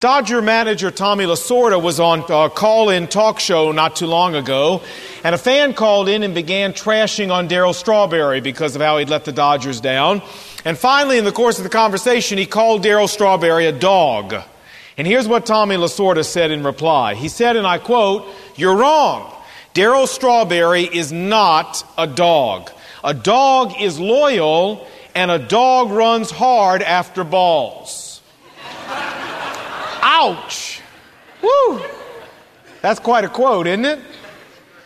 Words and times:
Dodger 0.00 0.40
manager 0.40 0.90
Tommy 0.90 1.26
Lasorda 1.26 1.78
was 1.78 2.00
on 2.00 2.20
a 2.30 2.48
call-in 2.48 3.06
talk 3.06 3.38
show 3.38 3.70
not 3.70 3.96
too 3.96 4.06
long 4.06 4.34
ago, 4.34 4.80
and 5.22 5.34
a 5.34 5.38
fan 5.38 5.74
called 5.74 6.08
in 6.08 6.22
and 6.22 6.34
began 6.34 6.72
trashing 6.72 7.30
on 7.30 7.50
Darryl 7.50 7.74
Strawberry 7.74 8.40
because 8.40 8.74
of 8.74 8.80
how 8.80 8.96
he'd 8.96 9.10
let 9.10 9.26
the 9.26 9.32
Dodgers 9.32 9.78
down. 9.78 10.22
And 10.64 10.78
finally, 10.78 11.18
in 11.18 11.26
the 11.26 11.32
course 11.32 11.58
of 11.58 11.64
the 11.64 11.68
conversation, 11.68 12.38
he 12.38 12.46
called 12.46 12.82
Darryl 12.82 13.10
Strawberry 13.10 13.66
a 13.66 13.72
dog. 13.72 14.34
And 14.96 15.06
here's 15.06 15.28
what 15.28 15.44
Tommy 15.44 15.76
Lasorda 15.76 16.24
said 16.24 16.50
in 16.50 16.64
reply. 16.64 17.12
He 17.12 17.28
said, 17.28 17.56
and 17.56 17.66
I 17.66 17.76
quote, 17.76 18.26
"You're 18.56 18.76
wrong. 18.76 19.30
Darryl 19.74 20.08
Strawberry 20.08 20.84
is 20.84 21.12
not 21.12 21.84
a 21.98 22.06
dog. 22.06 22.70
A 23.04 23.12
dog 23.12 23.78
is 23.78 24.00
loyal, 24.00 24.86
and 25.14 25.30
a 25.30 25.38
dog 25.38 25.90
runs 25.90 26.30
hard 26.30 26.80
after 26.80 27.22
balls." 27.22 28.09
Ouch! 30.20 30.82
Woo! 31.42 31.80
That's 32.82 33.00
quite 33.00 33.24
a 33.24 33.28
quote, 33.28 33.66
isn't 33.66 33.86
it? 33.86 33.98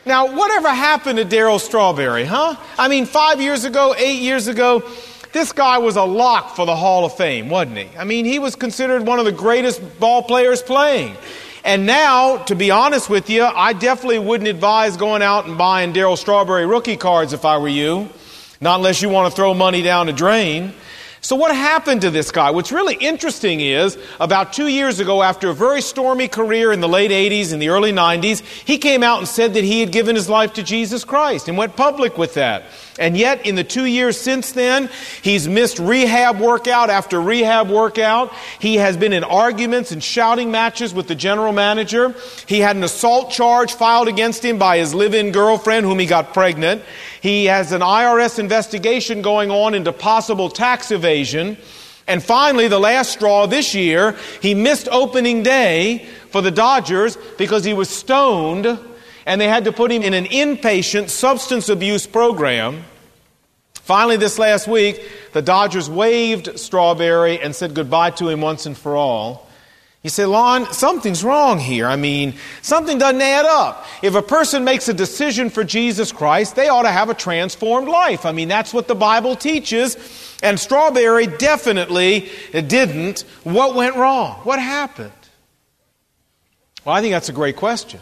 Now, 0.07 0.37
whatever 0.37 0.69
happened 0.69 1.19
to 1.19 1.25
Darryl 1.25 1.59
Strawberry, 1.59 2.25
huh? 2.25 2.55
I 2.79 2.87
mean, 2.87 3.05
five 3.05 3.41
years 3.41 3.65
ago, 3.65 3.95
eight 3.99 4.21
years 4.21 4.47
ago, 4.47 4.89
this 5.33 5.51
guy 5.51 5.79
was 5.79 5.97
a 5.97 6.05
lock 6.05 6.55
for 6.55 6.67
the 6.67 6.77
Hall 6.77 7.05
of 7.05 7.17
Fame, 7.17 7.49
wasn't 7.49 7.79
he? 7.79 7.89
I 7.99 8.05
mean, 8.05 8.25
he 8.25 8.39
was 8.39 8.55
considered 8.55 9.05
one 9.05 9.19
of 9.19 9.25
the 9.25 9.33
greatest 9.33 9.81
ball 9.99 10.23
players 10.23 10.63
playing. 10.63 11.17
And 11.65 11.85
now, 11.85 12.37
to 12.45 12.55
be 12.55 12.71
honest 12.71 13.11
with 13.11 13.29
you, 13.29 13.43
I 13.43 13.73
definitely 13.73 14.21
wouldn't 14.21 14.49
advise 14.49 14.97
going 14.97 15.23
out 15.23 15.47
and 15.47 15.59
buying 15.59 15.93
Darryl 15.93 16.17
Strawberry 16.17 16.67
rookie 16.67 16.97
cards 16.97 17.33
if 17.33 17.45
I 17.45 17.59
were 17.59 17.67
you. 17.67 18.09
Not 18.61 18.77
unless 18.77 19.03
you 19.03 19.09
want 19.09 19.33
to 19.33 19.35
throw 19.35 19.53
money 19.53 19.83
down 19.83 20.07
the 20.07 20.13
drain. 20.13 20.75
So, 21.25 21.37
what 21.37 21.57
happened 21.57 22.03
to 22.03 22.11
this 22.11 22.31
guy? 22.31 22.51
What's 22.51 22.71
really 22.71 22.97
interesting 22.97 23.61
is 23.61 23.97
about 24.21 24.53
two 24.53 24.67
years 24.67 25.01
ago, 25.01 25.23
after 25.23 25.49
a 25.49 25.55
very 25.55 25.81
stormy 25.81 26.29
career 26.29 26.71
in 26.71 26.81
the 26.81 26.89
late 26.89 27.11
80s 27.11 27.55
and 27.55 27.63
the 27.63 27.71
early 27.71 27.93
90s, 27.93 28.43
he 28.43 28.77
came 28.77 29.03
out 29.03 29.21
and 29.21 29.27
said 29.27 29.55
that 29.55 29.65
he 29.65 29.81
had 29.81 29.91
given 29.91 30.17
his 30.17 30.29
life 30.29 30.53
to 30.53 30.63
Jesus 30.63 31.03
Christ 31.03 31.49
and 31.49 31.57
went 31.57 31.77
public 31.77 32.19
with 32.19 32.35
that. 32.35 32.65
And 32.97 33.17
yet, 33.17 33.45
in 33.45 33.57
the 33.57 33.65
two 33.65 33.87
years 33.87 34.21
since 34.21 34.53
then, 34.53 34.89
he's 35.21 35.49
missed 35.49 35.81
rehab 35.81 36.39
workout 36.39 36.91
after 36.91 37.21
rehab 37.21 37.69
workout. 37.69 38.33
He 38.61 38.77
has 38.77 38.97
been 38.97 39.13
in 39.13 39.25
arguments 39.25 39.91
and 39.91 40.03
shouting 40.03 40.53
matches 40.53 40.95
with 40.95 41.09
the 41.09 41.17
general 41.17 41.53
manager. 41.53 42.15
He 42.47 42.61
had 42.61 42.77
an 42.77 42.85
assault 42.85 43.33
charge 43.33 43.73
filed 43.73 44.07
against 44.07 44.45
him 44.45 44.59
by 44.59 44.79
his 44.79 44.95
live 44.95 45.13
in 45.13 45.33
girlfriend, 45.33 45.87
whom 45.87 45.99
he 45.99 46.07
got 46.07 46.33
pregnant. 46.33 46.83
He 47.21 47.47
has 47.47 47.73
an 47.73 47.81
IRS 47.81 48.39
investigation 48.39 49.23
going 49.23 49.51
on 49.51 49.75
into 49.75 49.93
possible 49.93 50.49
tax 50.49 50.93
evasion. 50.93 51.57
And 52.07 52.23
finally, 52.23 52.69
the 52.69 52.79
last 52.79 53.11
straw 53.11 53.47
this 53.47 53.75
year, 53.75 54.17
he 54.41 54.55
missed 54.55 54.89
opening 54.93 55.43
day 55.43 56.07
for 56.31 56.43
the 56.43 56.53
Dodgers 56.53 57.17
because 57.39 57.65
he 57.65 57.75
was 57.75 57.89
stoned 57.89 58.79
and 59.27 59.41
they 59.41 59.49
had 59.49 59.65
to 59.65 59.73
put 59.73 59.91
him 59.91 60.03
in 60.03 60.15
an 60.15 60.25
inpatient 60.27 61.09
substance 61.09 61.69
abuse 61.69 62.07
program. 62.07 62.85
Finally, 63.75 64.17
this 64.17 64.39
last 64.39 64.67
week, 64.67 65.07
the 65.33 65.43
Dodgers 65.43 65.91
waived 65.91 66.59
Strawberry 66.59 67.41
and 67.41 67.55
said 67.55 67.75
goodbye 67.75 68.11
to 68.11 68.29
him 68.29 68.41
once 68.41 68.67
and 68.67 68.77
for 68.77 68.97
all. 68.97 69.49
You 70.03 70.11
say, 70.11 70.27
Lon, 70.27 70.71
something's 70.73 71.25
wrong 71.25 71.59
here. 71.59 71.87
I 71.87 71.97
mean, 71.97 72.35
something 72.61 72.99
doesn't 72.99 73.23
add 73.23 73.47
up. 73.47 73.87
If 74.03 74.15
a 74.15 74.21
person 74.21 74.63
makes 74.63 74.87
a 74.89 74.95
decision 74.95 75.49
for 75.49 75.65
Jesus 75.65 76.13
Christ, 76.13 76.57
they 76.57 76.69
ought 76.69 76.83
to 76.83 76.91
have 76.91 77.09
a 77.09 77.15
transformed 77.15 77.89
life. 77.89 78.27
I 78.27 78.33
mean, 78.33 78.49
that's 78.49 78.75
what 78.75 78.87
the 78.87 78.95
Bible 78.95 79.35
teaches. 79.35 79.97
And 80.43 80.61
Strawberry 80.61 81.27
definitely 81.27 82.29
didn't. 82.53 83.25
What 83.45 83.75
went 83.75 83.97
wrong? 83.97 84.41
What 84.45 84.59
happened? 84.59 85.11
Well, 86.85 86.95
I 86.95 87.01
think 87.01 87.13
that's 87.13 87.31
a 87.31 87.33
great 87.33 87.57
question. 87.57 88.01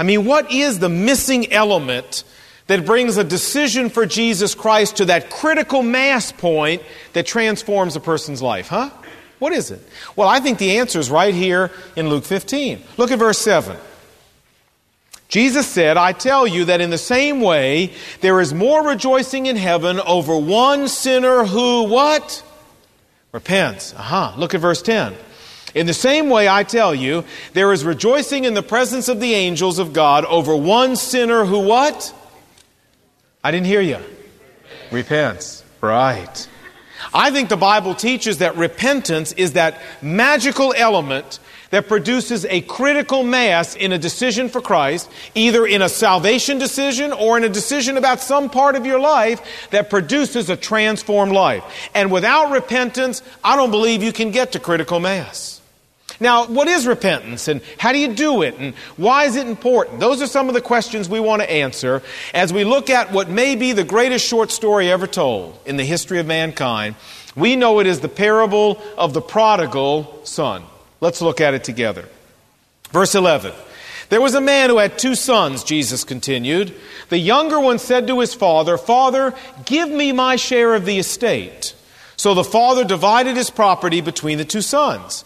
I 0.00 0.02
mean, 0.02 0.24
what 0.24 0.50
is 0.50 0.78
the 0.78 0.88
missing 0.88 1.52
element 1.52 2.24
that 2.68 2.86
brings 2.86 3.18
a 3.18 3.22
decision 3.22 3.90
for 3.90 4.06
Jesus 4.06 4.54
Christ 4.54 4.96
to 4.96 5.04
that 5.04 5.28
critical 5.28 5.82
mass 5.82 6.32
point 6.32 6.82
that 7.12 7.26
transforms 7.26 7.96
a 7.96 8.00
person's 8.00 8.40
life, 8.40 8.68
huh? 8.68 8.88
What 9.40 9.52
is 9.52 9.70
it? 9.70 9.86
Well, 10.16 10.26
I 10.26 10.40
think 10.40 10.56
the 10.56 10.78
answer 10.78 10.98
is 10.98 11.10
right 11.10 11.34
here 11.34 11.70
in 11.96 12.08
Luke 12.08 12.24
15. 12.24 12.80
Look 12.96 13.10
at 13.10 13.18
verse 13.18 13.36
7. 13.40 13.76
Jesus 15.28 15.66
said, 15.66 15.98
I 15.98 16.12
tell 16.12 16.46
you 16.46 16.64
that 16.64 16.80
in 16.80 16.88
the 16.88 16.96
same 16.96 17.42
way, 17.42 17.92
there 18.22 18.40
is 18.40 18.54
more 18.54 18.88
rejoicing 18.88 19.44
in 19.44 19.56
heaven 19.56 20.00
over 20.00 20.34
one 20.34 20.88
sinner 20.88 21.44
who 21.44 21.82
what? 21.82 22.42
Repents. 23.32 23.92
Aha. 23.92 24.30
Uh-huh. 24.30 24.40
Look 24.40 24.54
at 24.54 24.62
verse 24.62 24.80
10. 24.80 25.14
In 25.74 25.86
the 25.86 25.94
same 25.94 26.30
way, 26.30 26.48
I 26.48 26.64
tell 26.64 26.94
you, 26.94 27.24
there 27.52 27.72
is 27.72 27.84
rejoicing 27.84 28.44
in 28.44 28.54
the 28.54 28.62
presence 28.62 29.08
of 29.08 29.20
the 29.20 29.34
angels 29.34 29.78
of 29.78 29.92
God 29.92 30.24
over 30.24 30.54
one 30.56 30.96
sinner 30.96 31.44
who 31.44 31.60
what? 31.60 32.14
I 33.42 33.50
didn't 33.50 33.66
hear 33.66 33.80
you. 33.80 33.98
Repents. 34.90 35.64
Right. 35.80 36.48
I 37.14 37.30
think 37.30 37.48
the 37.48 37.56
Bible 37.56 37.94
teaches 37.94 38.38
that 38.38 38.56
repentance 38.56 39.32
is 39.32 39.54
that 39.54 39.80
magical 40.02 40.74
element 40.76 41.38
that 41.70 41.88
produces 41.88 42.44
a 42.46 42.60
critical 42.62 43.22
mass 43.22 43.76
in 43.76 43.92
a 43.92 43.98
decision 43.98 44.48
for 44.48 44.60
Christ, 44.60 45.08
either 45.34 45.64
in 45.64 45.82
a 45.82 45.88
salvation 45.88 46.58
decision 46.58 47.12
or 47.12 47.38
in 47.38 47.44
a 47.44 47.48
decision 47.48 47.96
about 47.96 48.20
some 48.20 48.50
part 48.50 48.74
of 48.74 48.84
your 48.84 49.00
life 49.00 49.68
that 49.70 49.88
produces 49.88 50.50
a 50.50 50.56
transformed 50.56 51.32
life. 51.32 51.64
And 51.94 52.10
without 52.10 52.50
repentance, 52.50 53.22
I 53.42 53.56
don't 53.56 53.70
believe 53.70 54.02
you 54.02 54.12
can 54.12 54.30
get 54.32 54.52
to 54.52 54.60
critical 54.60 55.00
mass. 55.00 55.59
Now, 56.20 56.46
what 56.46 56.68
is 56.68 56.86
repentance 56.86 57.48
and 57.48 57.62
how 57.78 57.92
do 57.92 57.98
you 57.98 58.14
do 58.14 58.42
it 58.42 58.54
and 58.58 58.74
why 58.98 59.24
is 59.24 59.36
it 59.36 59.46
important? 59.46 60.00
Those 60.00 60.20
are 60.20 60.26
some 60.26 60.48
of 60.48 60.54
the 60.54 60.60
questions 60.60 61.08
we 61.08 61.18
want 61.18 61.40
to 61.40 61.50
answer 61.50 62.02
as 62.34 62.52
we 62.52 62.62
look 62.62 62.90
at 62.90 63.10
what 63.10 63.30
may 63.30 63.56
be 63.56 63.72
the 63.72 63.84
greatest 63.84 64.26
short 64.26 64.50
story 64.50 64.90
ever 64.90 65.06
told 65.06 65.58
in 65.64 65.78
the 65.78 65.84
history 65.84 66.18
of 66.18 66.26
mankind. 66.26 66.94
We 67.34 67.56
know 67.56 67.80
it 67.80 67.86
is 67.86 68.00
the 68.00 68.08
parable 68.08 68.82
of 68.98 69.14
the 69.14 69.22
prodigal 69.22 70.20
son. 70.24 70.62
Let's 71.00 71.22
look 71.22 71.40
at 71.40 71.54
it 71.54 71.64
together. 71.64 72.06
Verse 72.90 73.14
11. 73.14 73.52
There 74.10 74.20
was 74.20 74.34
a 74.34 74.40
man 74.40 74.70
who 74.70 74.78
had 74.78 74.98
two 74.98 75.14
sons, 75.14 75.62
Jesus 75.62 76.02
continued. 76.04 76.74
The 77.08 77.18
younger 77.18 77.60
one 77.60 77.78
said 77.78 78.08
to 78.08 78.18
his 78.20 78.34
father, 78.34 78.76
Father, 78.76 79.34
give 79.64 79.88
me 79.88 80.12
my 80.12 80.36
share 80.36 80.74
of 80.74 80.84
the 80.84 80.98
estate. 80.98 81.74
So 82.16 82.34
the 82.34 82.44
father 82.44 82.84
divided 82.84 83.36
his 83.36 83.48
property 83.48 84.00
between 84.00 84.36
the 84.36 84.44
two 84.44 84.60
sons. 84.62 85.24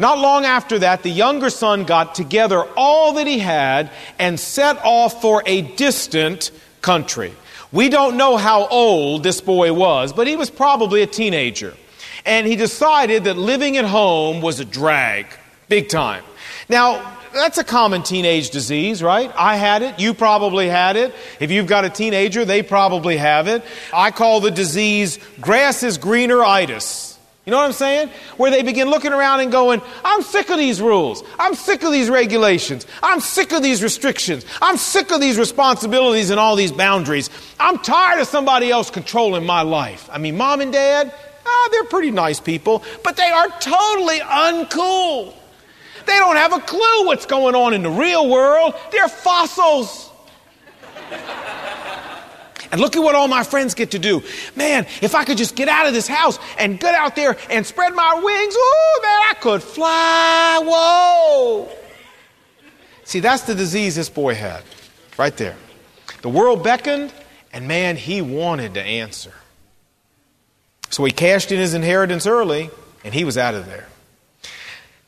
Not 0.00 0.18
long 0.18 0.46
after 0.46 0.78
that, 0.78 1.02
the 1.02 1.10
younger 1.10 1.50
son 1.50 1.84
got 1.84 2.14
together 2.14 2.64
all 2.74 3.12
that 3.12 3.26
he 3.26 3.38
had 3.38 3.90
and 4.18 4.40
set 4.40 4.78
off 4.82 5.20
for 5.20 5.42
a 5.44 5.60
distant 5.60 6.52
country. 6.80 7.34
We 7.70 7.90
don't 7.90 8.16
know 8.16 8.38
how 8.38 8.66
old 8.68 9.22
this 9.22 9.42
boy 9.42 9.74
was, 9.74 10.14
but 10.14 10.26
he 10.26 10.36
was 10.36 10.48
probably 10.48 11.02
a 11.02 11.06
teenager. 11.06 11.74
And 12.24 12.46
he 12.46 12.56
decided 12.56 13.24
that 13.24 13.36
living 13.36 13.76
at 13.76 13.84
home 13.84 14.40
was 14.40 14.58
a 14.58 14.64
drag, 14.64 15.26
big 15.68 15.90
time. 15.90 16.24
Now, 16.70 17.18
that's 17.34 17.58
a 17.58 17.64
common 17.64 18.02
teenage 18.02 18.48
disease, 18.48 19.02
right? 19.02 19.30
I 19.36 19.56
had 19.56 19.82
it. 19.82 20.00
You 20.00 20.14
probably 20.14 20.66
had 20.66 20.96
it. 20.96 21.14
If 21.40 21.50
you've 21.50 21.66
got 21.66 21.84
a 21.84 21.90
teenager, 21.90 22.46
they 22.46 22.62
probably 22.62 23.18
have 23.18 23.48
it. 23.48 23.62
I 23.92 24.12
call 24.12 24.40
the 24.40 24.50
disease 24.50 25.18
grass 25.42 25.82
is 25.82 25.98
greener 25.98 26.42
itis. 26.42 27.09
You 27.46 27.52
know 27.52 27.56
what 27.56 27.66
I'm 27.66 27.72
saying? 27.72 28.10
Where 28.36 28.50
they 28.50 28.62
begin 28.62 28.90
looking 28.90 29.12
around 29.12 29.40
and 29.40 29.50
going, 29.50 29.80
I'm 30.04 30.22
sick 30.22 30.50
of 30.50 30.58
these 30.58 30.80
rules. 30.80 31.24
I'm 31.38 31.54
sick 31.54 31.82
of 31.82 31.90
these 31.90 32.10
regulations. 32.10 32.86
I'm 33.02 33.20
sick 33.20 33.52
of 33.52 33.62
these 33.62 33.82
restrictions. 33.82 34.44
I'm 34.60 34.76
sick 34.76 35.10
of 35.10 35.20
these 35.20 35.38
responsibilities 35.38 36.28
and 36.30 36.38
all 36.38 36.54
these 36.54 36.70
boundaries. 36.70 37.30
I'm 37.58 37.78
tired 37.78 38.20
of 38.20 38.28
somebody 38.28 38.70
else 38.70 38.90
controlling 38.90 39.46
my 39.46 39.62
life. 39.62 40.08
I 40.12 40.18
mean, 40.18 40.36
mom 40.36 40.60
and 40.60 40.70
dad, 40.70 41.14
ah, 41.46 41.68
they're 41.72 41.84
pretty 41.84 42.10
nice 42.10 42.40
people, 42.40 42.84
but 43.02 43.16
they 43.16 43.30
are 43.30 43.48
totally 43.58 44.20
uncool. 44.20 45.34
They 46.06 46.18
don't 46.18 46.36
have 46.36 46.52
a 46.52 46.60
clue 46.60 47.06
what's 47.06 47.26
going 47.26 47.54
on 47.54 47.72
in 47.72 47.82
the 47.82 47.90
real 47.90 48.28
world. 48.28 48.74
They're 48.92 49.08
fossils. 49.08 50.10
And 52.72 52.80
look 52.80 52.96
at 52.96 53.02
what 53.02 53.14
all 53.14 53.28
my 53.28 53.42
friends 53.42 53.74
get 53.74 53.92
to 53.92 53.98
do. 53.98 54.22
Man, 54.54 54.86
if 55.02 55.14
I 55.14 55.24
could 55.24 55.36
just 55.36 55.56
get 55.56 55.68
out 55.68 55.86
of 55.86 55.94
this 55.94 56.06
house 56.06 56.38
and 56.58 56.78
get 56.78 56.94
out 56.94 57.16
there 57.16 57.36
and 57.50 57.66
spread 57.66 57.94
my 57.94 58.14
wings, 58.14 58.54
ooh, 58.54 59.02
man, 59.02 59.20
I 59.28 59.34
could 59.40 59.62
fly. 59.62 60.60
Whoa. 60.64 61.68
See, 63.04 63.20
that's 63.20 63.42
the 63.42 63.54
disease 63.54 63.96
this 63.96 64.08
boy 64.08 64.34
had, 64.34 64.62
right 65.18 65.36
there. 65.36 65.56
The 66.22 66.28
world 66.28 66.62
beckoned, 66.62 67.12
and 67.52 67.66
man, 67.66 67.96
he 67.96 68.22
wanted 68.22 68.74
to 68.74 68.82
answer. 68.82 69.32
So 70.90 71.04
he 71.04 71.10
cashed 71.10 71.50
in 71.50 71.58
his 71.58 71.74
inheritance 71.74 72.26
early, 72.26 72.70
and 73.04 73.14
he 73.14 73.24
was 73.24 73.36
out 73.36 73.54
of 73.54 73.66
there. 73.66 73.88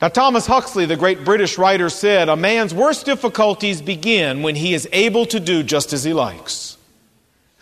Now, 0.01 0.09
Thomas 0.09 0.47
Huxley, 0.47 0.85
the 0.85 0.97
great 0.97 1.25
British 1.25 1.59
writer, 1.59 1.89
said, 1.89 2.29
A 2.29 2.35
man's 2.35 2.75
worst 2.75 3.07
difficulties 3.07 3.81
begin 3.81 4.43
when 4.43 4.57
he 4.57 4.75
is 4.75 4.89
able 4.91 5.27
to 5.27 5.39
do 5.39 5.63
just 5.63 5.93
as 5.93 6.03
he 6.03 6.13
likes. 6.13 6.72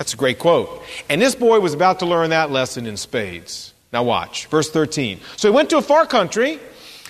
That's 0.00 0.14
a 0.14 0.17
great 0.17 0.38
quote. 0.38 0.82
And 1.11 1.20
this 1.20 1.35
boy 1.35 1.61
was 1.61 1.75
about 1.75 1.99
to 1.99 2.06
learn 2.06 2.31
that 2.31 2.50
lesson 2.50 2.87
in 2.87 2.97
spades. 2.97 3.75
Now, 3.93 4.02
watch. 4.02 4.47
Verse 4.47 4.70
13. 4.70 5.20
So 5.37 5.50
he 5.50 5.55
went 5.55 5.69
to 5.70 5.76
a 5.76 5.82
far 5.82 6.06
country, 6.06 6.58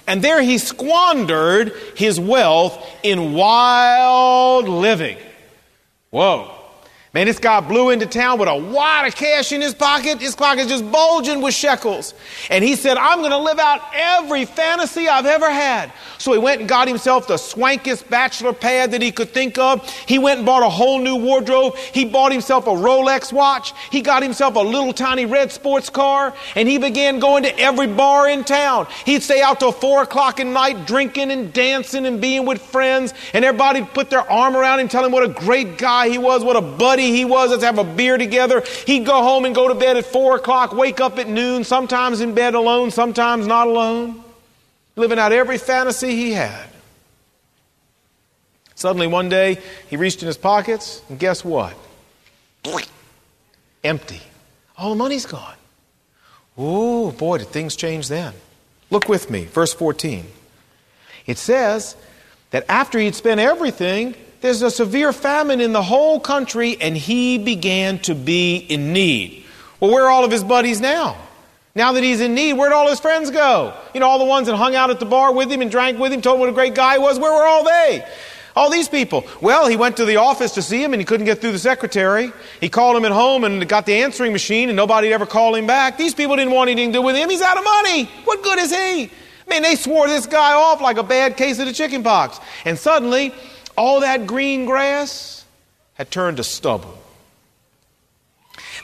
And 0.09 0.23
there 0.23 0.43
he 0.43 0.59
squandered 0.59 1.73
his 1.95 2.19
wealth 2.19 2.85
in 3.05 3.33
wild 3.33 4.69
living. 4.69 5.19
Whoa. 6.11 6.53
Man, 7.13 7.27
this 7.27 7.41
guy 7.41 7.59
blew 7.59 7.91
into 7.91 8.07
town 8.07 8.39
with 8.39 8.49
a 8.49 8.55
wad 8.55 9.05
of 9.05 9.17
cash 9.17 9.51
in 9.51 9.61
his 9.61 9.75
pocket. 9.75 10.21
His 10.21 10.37
pocket's 10.37 10.69
just 10.69 10.89
bulging 10.93 11.43
with 11.43 11.55
shekels. 11.55 12.15
And 12.51 12.63
he 12.63 12.77
said, 12.77 12.97
I'm 12.97 13.19
going 13.19 13.33
to 13.33 13.39
live 13.39 13.59
out 13.59 13.81
every 13.93 14.45
fantasy 14.45 15.09
I've 15.09 15.27
ever 15.27 15.51
had. 15.51 15.93
So 16.19 16.33
he 16.33 16.39
went 16.39 16.61
and 16.61 16.69
got 16.69 16.87
himself 16.87 17.27
the 17.27 17.35
swankiest 17.35 18.09
bachelor 18.09 18.53
pad 18.53 18.93
that 18.93 19.03
he 19.03 19.11
could 19.11 19.31
think 19.31 19.59
of. 19.59 19.91
He 20.07 20.21
went 20.21 20.39
and 20.39 20.47
bought 20.47 20.63
a 20.63 20.69
whole 20.69 21.01
new 21.01 21.17
wardrobe. 21.17 21.75
He 21.79 22.05
bought 22.05 22.31
himself 22.31 22.69
a 22.69 22.71
Rolex 22.71 23.33
watch. 23.33 23.73
He 23.91 24.03
got 24.03 24.23
himself 24.23 24.55
a 24.55 24.61
little 24.61 24.93
tiny 24.93 25.27
red 25.27 25.51
sports 25.51 25.91
car. 25.91 26.33
And 26.55 26.69
he 26.69 26.79
began 26.79 27.19
going 27.19 27.43
to 27.43 27.59
every 27.59 27.89
bar 27.89 28.29
in 28.29 28.45
town. 28.45 28.87
He'd 29.05 29.25
stay 29.25 29.43
out 29.43 29.59
till 29.59 29.73
four 29.73 30.05
o'clock 30.05 30.39
at 30.39 30.47
night 30.47 30.87
drinking 30.87 31.33
and 31.33 31.53
dancing 31.53 32.07
and 32.07 32.21
being 32.21 32.47
with 32.47 32.63
friends. 32.63 33.15
And 33.35 33.45
everybody 33.45 33.83
put 33.83 34.11
their 34.11 34.31
arm 34.31 34.55
around 34.55 34.79
him, 34.79 34.87
telling 34.87 35.07
him 35.07 35.13
what 35.13 35.25
a 35.25 35.41
great 35.45 35.77
guy 35.77 36.09
he 36.09 36.17
was, 36.17 36.45
what 36.45 36.55
a 36.55 36.61
buddy 36.61 37.00
buddy 37.01 37.17
he 37.17 37.25
was. 37.25 37.51
Let's 37.51 37.65
have 37.65 37.79
a 37.79 37.85
beer 37.85 38.19
together. 38.19 38.63
He'd 38.87 39.07
go 39.07 39.23
home 39.23 39.45
and 39.45 39.55
go 39.55 39.69
to 39.69 39.75
bed 39.75 39.97
at 39.97 40.05
four 40.05 40.37
o'clock, 40.37 40.73
wake 40.73 41.01
up 41.01 41.19
at 41.19 41.29
noon, 41.29 41.65
sometimes 41.65 42.21
in 42.21 42.35
bed 42.35 42.55
alone, 42.55 42.91
sometimes 42.91 43.47
not 43.47 43.67
alone, 43.67 44.23
living 44.97 45.19
out 45.19 45.33
every 45.33 45.59
fantasy 45.59 46.11
he 46.11 46.33
had. 46.33 46.69
Suddenly, 48.75 49.09
one 49.09 49.29
day, 49.29 49.59
he 49.89 49.97
reached 49.97 50.23
in 50.23 50.27
his 50.27 50.39
pockets, 50.39 51.03
and 51.09 51.19
guess 51.19 51.45
what? 51.45 51.75
Empty. 53.85 54.21
All 54.77 54.91
the 54.91 54.97
money's 54.97 55.27
gone. 55.27 55.57
Oh, 56.57 57.11
boy, 57.13 57.39
did 57.39 57.49
things 57.49 57.77
change 57.77 58.09
then. 58.09 58.33
Look 58.91 59.09
with 59.09 59.31
me, 59.31 59.45
verse 59.45 59.73
14. 59.73 60.27
It 61.27 61.39
says 61.39 61.95
that 62.51 62.65
after 62.69 62.99
he'd 62.99 63.15
spent 63.15 63.41
everything, 63.41 64.15
there's 64.41 64.63
a 64.63 64.71
severe 64.71 65.13
famine 65.13 65.61
in 65.61 65.73
the 65.73 65.83
whole 65.83 66.21
country, 66.21 66.77
and 66.81 66.97
he 66.97 67.39
began 67.39 67.99
to 68.01 68.15
be 68.15 68.57
in 68.57 68.93
need. 68.93 69.45
Well, 69.81 69.91
where 69.91 70.07
are 70.07 70.11
all 70.11 70.25
of 70.25 70.31
his 70.31 70.45
buddies 70.45 70.81
now? 70.81 71.17
Now 71.75 71.93
that 71.93 72.03
he's 72.03 72.21
in 72.21 72.35
need, 72.35 72.55
where'd 72.55 72.73
all 72.73 72.89
his 72.89 73.01
friends 73.01 73.31
go? 73.31 73.75
You 73.95 74.01
know, 74.01 74.09
all 74.09 74.19
the 74.19 74.25
ones 74.25 74.49
that 74.49 74.57
hung 74.57 74.75
out 74.75 74.91
at 74.91 74.99
the 74.99 75.07
bar 75.07 75.33
with 75.33 75.51
him 75.51 75.63
and 75.63 75.71
drank 75.71 75.99
with 75.99 76.13
him, 76.13 76.21
told 76.21 76.37
him 76.37 76.41
what 76.41 76.49
a 76.49 76.53
great 76.53 76.75
guy 76.75 76.95
he 76.95 76.99
was, 76.99 77.19
where 77.19 77.33
were 77.33 77.47
all 77.47 77.65
they? 77.65 78.05
All 78.57 78.71
these 78.71 78.89
people. 78.89 79.25
Well, 79.41 79.69
he 79.69 79.77
went 79.77 79.97
to 79.99 80.05
the 80.05 80.17
office 80.17 80.53
to 80.55 80.63
see 80.63 80.83
him 80.83 80.93
and 80.93 81.01
he 81.01 81.05
couldn't 81.05 81.27
get 81.27 81.41
through 81.41 81.53
the 81.53 81.59
secretary. 81.59 82.33
He 82.61 82.69
called 82.69 82.97
him 82.97 83.05
at 83.05 83.13
home 83.13 83.45
and 83.45 83.67
got 83.69 83.87
the 83.87 84.03
answering 84.03 84.33
machine 84.33 84.69
and 84.69 84.77
nobody 84.77 85.13
ever 85.13 85.25
called 85.25 85.57
him 85.57 85.69
back. 85.69 85.97
These 85.97 86.15
people 86.15 86.35
didn't 86.35 86.53
want 86.53 86.69
anything 86.69 86.93
to 86.93 86.99
do 86.99 87.03
with 87.03 87.15
him. 87.15 87.31
He's 87.31 87.43
out 87.43 87.57
of 87.57 87.65
money. 87.65 88.07
What 88.25 88.43
good 88.43 88.59
is 88.59 88.71
he? 88.75 89.05
I 89.05 89.11
mean, 89.49 89.63
they 89.63 89.77
swore 89.77 90.09
this 90.09 90.27
guy 90.27 90.53
off 90.55 90.81
like 90.81 90.97
a 90.97 91.05
bad 91.05 91.37
case 91.37 91.61
of 91.61 91.67
the 91.67 91.73
chicken 91.73 92.03
pox. 92.03 92.41
And 92.65 92.77
suddenly, 92.77 93.33
all 93.77 94.01
that 94.01 94.27
green 94.27 94.67
grass 94.67 95.45
had 95.95 96.11
turned 96.11 96.39
to 96.39 96.45
stubble. 96.45 96.97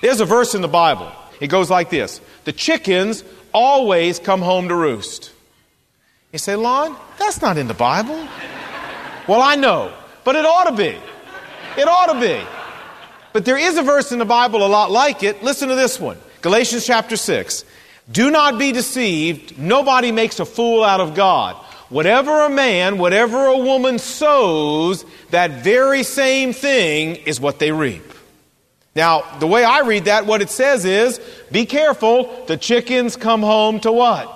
There's 0.00 0.20
a 0.20 0.24
verse 0.24 0.54
in 0.54 0.62
the 0.62 0.68
Bible. 0.68 1.10
It 1.40 1.48
goes 1.48 1.70
like 1.70 1.90
this 1.90 2.20
The 2.44 2.52
chickens 2.52 3.24
always 3.52 4.18
come 4.18 4.42
home 4.42 4.68
to 4.68 4.74
roost. 4.74 5.32
You 6.32 6.38
say, 6.38 6.56
Lon, 6.56 6.96
that's 7.18 7.40
not 7.40 7.56
in 7.56 7.68
the 7.68 7.74
Bible. 7.74 8.28
well, 9.26 9.40
I 9.40 9.54
know, 9.56 9.92
but 10.24 10.36
it 10.36 10.44
ought 10.44 10.64
to 10.64 10.76
be. 10.76 10.96
It 11.80 11.88
ought 11.88 12.12
to 12.12 12.20
be. 12.20 12.42
But 13.32 13.44
there 13.44 13.58
is 13.58 13.76
a 13.76 13.82
verse 13.82 14.12
in 14.12 14.18
the 14.18 14.24
Bible 14.24 14.64
a 14.64 14.68
lot 14.68 14.90
like 14.90 15.22
it. 15.22 15.42
Listen 15.42 15.68
to 15.68 15.74
this 15.74 16.00
one 16.00 16.18
Galatians 16.42 16.86
chapter 16.86 17.16
6. 17.16 17.64
Do 18.10 18.30
not 18.30 18.58
be 18.58 18.72
deceived. 18.72 19.58
Nobody 19.58 20.12
makes 20.12 20.38
a 20.38 20.44
fool 20.44 20.84
out 20.84 21.00
of 21.00 21.14
God. 21.14 21.56
Whatever 21.88 22.42
a 22.42 22.50
man, 22.50 22.98
whatever 22.98 23.46
a 23.46 23.58
woman 23.58 23.98
sows, 23.98 25.04
that 25.30 25.62
very 25.62 26.02
same 26.02 26.52
thing 26.52 27.16
is 27.16 27.40
what 27.40 27.58
they 27.58 27.70
reap. 27.70 28.02
Now, 28.96 29.24
the 29.38 29.46
way 29.46 29.62
I 29.62 29.80
read 29.80 30.06
that, 30.06 30.26
what 30.26 30.42
it 30.42 30.50
says 30.50 30.84
is, 30.84 31.20
be 31.52 31.66
careful, 31.66 32.44
the 32.46 32.56
chickens 32.56 33.14
come 33.14 33.42
home 33.42 33.78
to 33.80 33.92
what? 33.92 34.32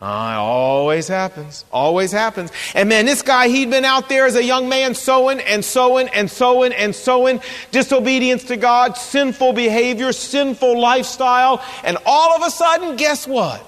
It 0.00 0.04
always 0.04 1.08
happens. 1.08 1.64
Always 1.72 2.12
happens. 2.12 2.50
And 2.74 2.88
man, 2.88 3.06
this 3.06 3.22
guy, 3.22 3.48
he'd 3.48 3.70
been 3.70 3.84
out 3.84 4.08
there 4.08 4.26
as 4.26 4.34
a 4.34 4.44
young 4.44 4.68
man 4.68 4.94
sowing 4.94 5.40
and 5.40 5.64
sowing 5.64 6.08
and 6.08 6.30
sowing 6.30 6.72
and 6.72 6.94
sowing 6.94 7.40
disobedience 7.70 8.44
to 8.44 8.56
God, 8.56 8.96
sinful 8.96 9.52
behavior, 9.52 10.12
sinful 10.12 10.78
lifestyle. 10.78 11.62
And 11.84 11.96
all 12.04 12.34
of 12.34 12.46
a 12.46 12.50
sudden, 12.50 12.96
guess 12.96 13.26
what? 13.26 13.64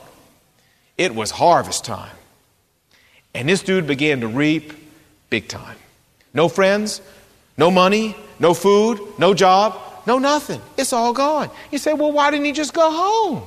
It 0.97 1.15
was 1.15 1.31
harvest 1.31 1.85
time. 1.85 2.18
And 3.39 3.49
this 3.49 3.63
dude 3.63 3.87
began 3.87 4.23
to 4.23 4.27
reap 4.27 4.73
big 5.31 5.47
time. 5.47 5.77
No 6.35 6.49
friends, 6.49 7.01
no 7.57 7.71
money, 7.71 8.17
no 8.41 8.53
food, 8.53 8.99
no 9.17 9.33
job, 9.33 9.81
no 10.09 10.19
nothing. 10.19 10.61
It's 10.77 10.93
all 10.93 11.13
gone. 11.13 11.49
You 11.71 11.79
say, 11.79 11.93
well, 11.93 12.11
why 12.11 12.33
didn't 12.33 12.47
he 12.47 12.51
just 12.53 12.75
go 12.75 12.91
home? 12.91 13.45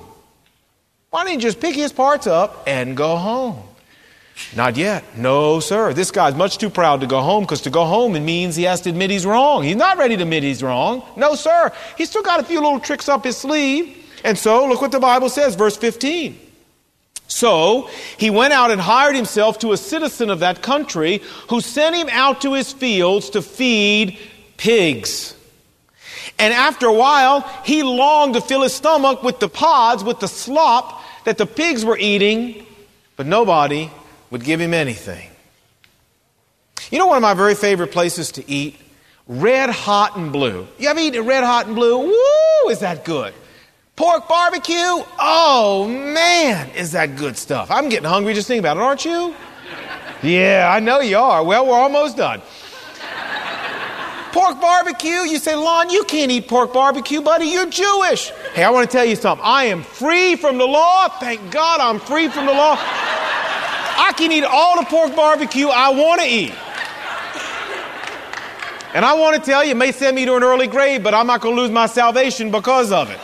Why 1.10 1.26
didn't 1.26 1.42
he 1.42 1.44
just 1.44 1.60
pick 1.60 1.76
his 1.76 1.92
parts 1.92 2.26
up 2.26 2.64
and 2.68 2.96
go 2.96 3.18
home? 3.18 3.62
Not 4.56 4.78
yet. 4.78 5.04
No, 5.18 5.60
sir. 5.60 5.94
This 5.94 6.10
guy's 6.10 6.36
much 6.36 6.58
too 6.58 6.70
proud 6.70 7.02
to 7.02 7.06
go 7.08 7.20
home 7.20 7.44
because 7.44 7.60
to 7.64 7.70
go 7.70 7.84
home 7.84 8.16
it 8.16 8.22
means 8.22 8.56
he 8.56 8.64
has 8.64 8.80
to 8.82 8.92
admit 8.92 9.12
he's 9.12 9.26
wrong. 9.26 9.62
He's 9.62 9.76
not 9.76 9.98
ready 9.98 10.16
to 10.16 10.24
admit 10.24 10.44
he's 10.44 10.64
wrong. 10.64 11.04
No, 11.18 11.36
sir. 11.36 11.70
He's 11.98 12.10
still 12.10 12.24
got 12.24 12.40
a 12.40 12.44
few 12.46 12.62
little 12.62 12.80
tricks 12.80 13.10
up 13.10 13.26
his 13.26 13.36
sleeve. 13.36 14.08
And 14.24 14.38
so, 14.38 14.66
look 14.70 14.82
what 14.82 14.94
the 14.94 15.02
Bible 15.02 15.28
says, 15.28 15.56
verse 15.56 15.76
15. 15.76 16.51
So 17.32 17.90
he 18.18 18.30
went 18.30 18.52
out 18.52 18.72
and 18.72 18.82
hired 18.82 19.16
himself 19.16 19.60
to 19.60 19.72
a 19.72 19.78
citizen 19.78 20.30
of 20.30 20.40
that 20.40 20.62
country 20.62 21.22
who 21.50 21.62
sent 21.62 21.96
him 21.96 22.10
out 22.12 22.42
to 22.42 22.54
his 22.54 22.74
fields 22.74 23.30
to 23.30 23.42
feed 23.42 24.20
pigs. 24.58 25.34
And 26.38 26.54
after 26.54 26.88
a 26.88 26.94
while, 26.94 27.42
he 27.64 27.84
longed 27.84 28.34
to 28.34 28.42
fill 28.42 28.64
his 28.64 28.74
stomach 28.74 29.24
with 29.24 29.40
the 29.40 29.48
pods, 29.48 30.04
with 30.04 30.20
the 30.20 30.28
slop 30.28 31.02
that 31.24 31.38
the 31.38 31.46
pigs 31.46 31.86
were 31.86 31.98
eating, 31.98 32.66
but 33.16 33.26
nobody 33.26 33.90
would 34.30 34.44
give 34.44 34.60
him 34.60 34.74
anything. 34.74 35.30
You 36.92 37.00
know 37.00 37.08
one 37.08 37.18
of 37.18 37.24
my 37.24 37.34
very 37.34 37.56
favorite 37.56 37.94
places 37.94 38.34
to 38.34 38.52
eat? 38.52 38.76
Red 39.26 39.70
Hot 39.70 40.18
and 40.18 40.34
Blue. 40.34 40.68
You 40.78 40.90
ever 40.90 41.00
eaten 41.00 41.26
Red 41.26 41.46
Hot 41.46 41.68
and 41.68 41.76
Blue? 41.76 41.98
Woo, 41.98 42.70
is 42.70 42.80
that 42.80 43.06
good? 43.06 43.34
Pork 44.02 44.28
barbecue? 44.28 45.04
Oh 45.20 45.88
man, 45.88 46.72
is 46.72 46.94
that 46.94 47.18
good 47.18 47.38
stuff. 47.38 47.70
I'm 47.70 47.88
getting 47.88 48.10
hungry 48.10 48.34
just 48.34 48.48
thinking 48.48 48.62
about 48.62 48.78
it, 48.78 48.82
aren't 48.82 49.06
you? 49.06 49.36
Yeah, 50.24 50.74
I 50.76 50.80
know 50.80 51.02
you 51.02 51.20
are. 51.20 51.44
Well, 51.44 51.68
we're 51.68 51.78
almost 51.78 52.18
done. 52.18 52.42
Pork 54.32 54.60
barbecue? 54.60 55.22
You 55.30 55.38
say, 55.38 55.54
Lon, 55.54 55.92
you 55.92 56.04
can't 56.06 56.32
eat 56.32 56.48
pork 56.48 56.74
barbecue, 56.74 57.22
buddy. 57.22 57.46
You're 57.46 57.70
Jewish. 57.70 58.32
Hey, 58.56 58.64
I 58.64 58.72
want 58.72 58.90
to 58.90 58.92
tell 58.92 59.06
you 59.06 59.16
something. 59.16 59.46
I 59.46 59.66
am 59.66 59.84
free 59.84 60.36
from 60.36 60.58
the 60.58 60.66
law. 60.66 61.08
Thank 61.20 61.52
God 61.52 61.80
I'm 61.80 62.00
free 62.00 62.28
from 62.28 62.48
the 62.48 62.54
law. 62.54 62.76
I 62.80 64.14
can 64.18 64.32
eat 64.32 64.46
all 64.46 64.80
the 64.80 64.86
pork 64.88 65.16
barbecue 65.16 65.68
I 65.68 65.90
want 65.90 66.22
to 66.22 66.28
eat. 66.28 66.56
And 68.96 69.06
I 69.06 69.14
want 69.14 69.36
to 69.36 69.42
tell 69.48 69.64
you, 69.64 69.72
it 69.72 69.78
may 69.78 69.92
send 69.92 70.16
me 70.16 70.26
to 70.26 70.36
an 70.38 70.44
early 70.44 70.66
grave, 70.66 71.04
but 71.04 71.14
I'm 71.14 71.28
not 71.28 71.42
going 71.42 71.56
to 71.56 71.62
lose 71.62 71.70
my 71.70 71.86
salvation 71.86 72.50
because 72.50 72.92
of 72.92 73.12
it. 73.12 73.20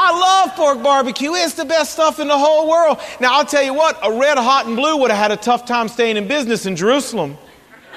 I 0.00 0.12
love 0.12 0.54
pork 0.54 0.80
barbecue. 0.80 1.32
It's 1.34 1.54
the 1.54 1.64
best 1.64 1.92
stuff 1.92 2.20
in 2.20 2.28
the 2.28 2.38
whole 2.38 2.68
world. 2.68 3.00
Now, 3.20 3.34
I'll 3.34 3.44
tell 3.44 3.64
you 3.64 3.74
what, 3.74 3.98
a 4.00 4.12
red, 4.12 4.38
hot, 4.38 4.66
and 4.66 4.76
blue 4.76 4.96
would 4.98 5.10
have 5.10 5.18
had 5.18 5.32
a 5.32 5.36
tough 5.36 5.66
time 5.66 5.88
staying 5.88 6.16
in 6.16 6.28
business 6.28 6.66
in 6.66 6.76
Jerusalem 6.76 7.36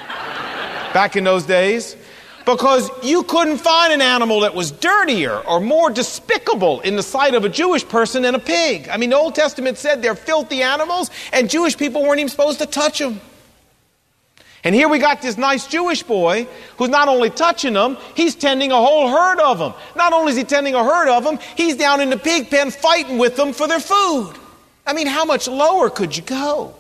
back 0.93 1.15
in 1.15 1.23
those 1.23 1.45
days 1.45 1.95
because 2.43 2.89
you 3.03 3.21
couldn't 3.21 3.59
find 3.59 3.93
an 3.93 4.01
animal 4.01 4.39
that 4.39 4.55
was 4.55 4.71
dirtier 4.71 5.37
or 5.41 5.59
more 5.59 5.91
despicable 5.91 6.79
in 6.81 6.95
the 6.95 7.03
sight 7.03 7.35
of 7.35 7.45
a 7.45 7.49
Jewish 7.49 7.87
person 7.87 8.23
than 8.23 8.33
a 8.33 8.39
pig. 8.39 8.89
I 8.89 8.97
mean, 8.97 9.11
the 9.11 9.17
Old 9.17 9.35
Testament 9.35 9.77
said 9.77 10.01
they're 10.01 10.15
filthy 10.15 10.63
animals, 10.63 11.11
and 11.31 11.47
Jewish 11.51 11.77
people 11.77 12.01
weren't 12.01 12.19
even 12.19 12.29
supposed 12.29 12.57
to 12.59 12.65
touch 12.65 12.97
them. 12.97 13.21
And 14.63 14.75
here 14.75 14.87
we 14.87 14.99
got 14.99 15.21
this 15.21 15.37
nice 15.37 15.65
Jewish 15.65 16.03
boy 16.03 16.47
who's 16.77 16.89
not 16.89 17.07
only 17.07 17.31
touching 17.31 17.73
them, 17.73 17.97
he's 18.15 18.35
tending 18.35 18.71
a 18.71 18.75
whole 18.75 19.09
herd 19.09 19.39
of 19.39 19.57
them. 19.57 19.73
Not 19.95 20.13
only 20.13 20.31
is 20.31 20.37
he 20.37 20.43
tending 20.43 20.75
a 20.75 20.83
herd 20.83 21.09
of 21.09 21.23
them, 21.23 21.39
he's 21.57 21.75
down 21.77 21.99
in 21.99 22.11
the 22.11 22.17
pig 22.17 22.49
pen 22.49 22.69
fighting 22.69 23.17
with 23.17 23.35
them 23.35 23.53
for 23.53 23.67
their 23.67 23.79
food. 23.79 24.33
I 24.85 24.93
mean, 24.93 25.07
how 25.07 25.25
much 25.25 25.47
lower 25.47 25.89
could 25.89 26.15
you 26.15 26.23
go? 26.23 26.75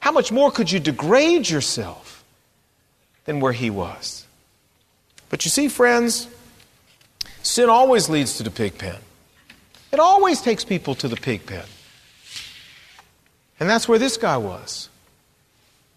How 0.00 0.12
much 0.12 0.32
more 0.32 0.50
could 0.50 0.70
you 0.70 0.80
degrade 0.80 1.48
yourself 1.48 2.24
than 3.24 3.40
where 3.40 3.52
he 3.52 3.68
was? 3.68 4.26
But 5.28 5.44
you 5.44 5.50
see, 5.50 5.68
friends, 5.68 6.28
sin 7.42 7.68
always 7.68 8.08
leads 8.08 8.38
to 8.38 8.42
the 8.42 8.50
pig 8.50 8.78
pen. 8.78 8.96
It 9.92 10.00
always 10.00 10.40
takes 10.40 10.64
people 10.64 10.94
to 10.96 11.08
the 11.08 11.16
pig 11.16 11.44
pen. 11.44 11.64
And 13.60 13.68
that's 13.68 13.88
where 13.88 13.98
this 13.98 14.16
guy 14.16 14.36
was. 14.36 14.87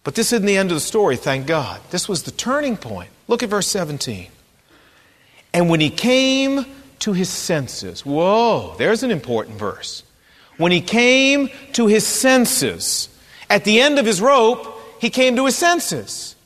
But 0.04 0.14
this 0.14 0.32
isn't 0.32 0.46
the 0.46 0.56
end 0.56 0.70
of 0.70 0.76
the 0.76 0.80
story, 0.80 1.16
thank 1.16 1.46
God. 1.46 1.80
This 1.90 2.08
was 2.08 2.24
the 2.24 2.32
turning 2.32 2.76
point. 2.76 3.10
Look 3.28 3.42
at 3.42 3.48
verse 3.48 3.68
17. 3.68 4.28
And 5.54 5.70
when 5.70 5.80
he 5.80 5.90
came 5.90 6.66
to 7.00 7.12
his 7.12 7.28
senses, 7.28 8.04
whoa, 8.04 8.74
there's 8.78 9.02
an 9.02 9.10
important 9.10 9.58
verse. 9.58 10.02
When 10.56 10.72
he 10.72 10.80
came 10.80 11.50
to 11.72 11.86
his 11.86 12.06
senses 12.06 13.08
At 13.52 13.64
the 13.64 13.82
end 13.82 13.98
of 13.98 14.06
his 14.06 14.22
rope, 14.22 14.80
he 14.98 15.10
came 15.10 15.36
to 15.36 15.44
his 15.44 15.58
senses. 15.58 16.36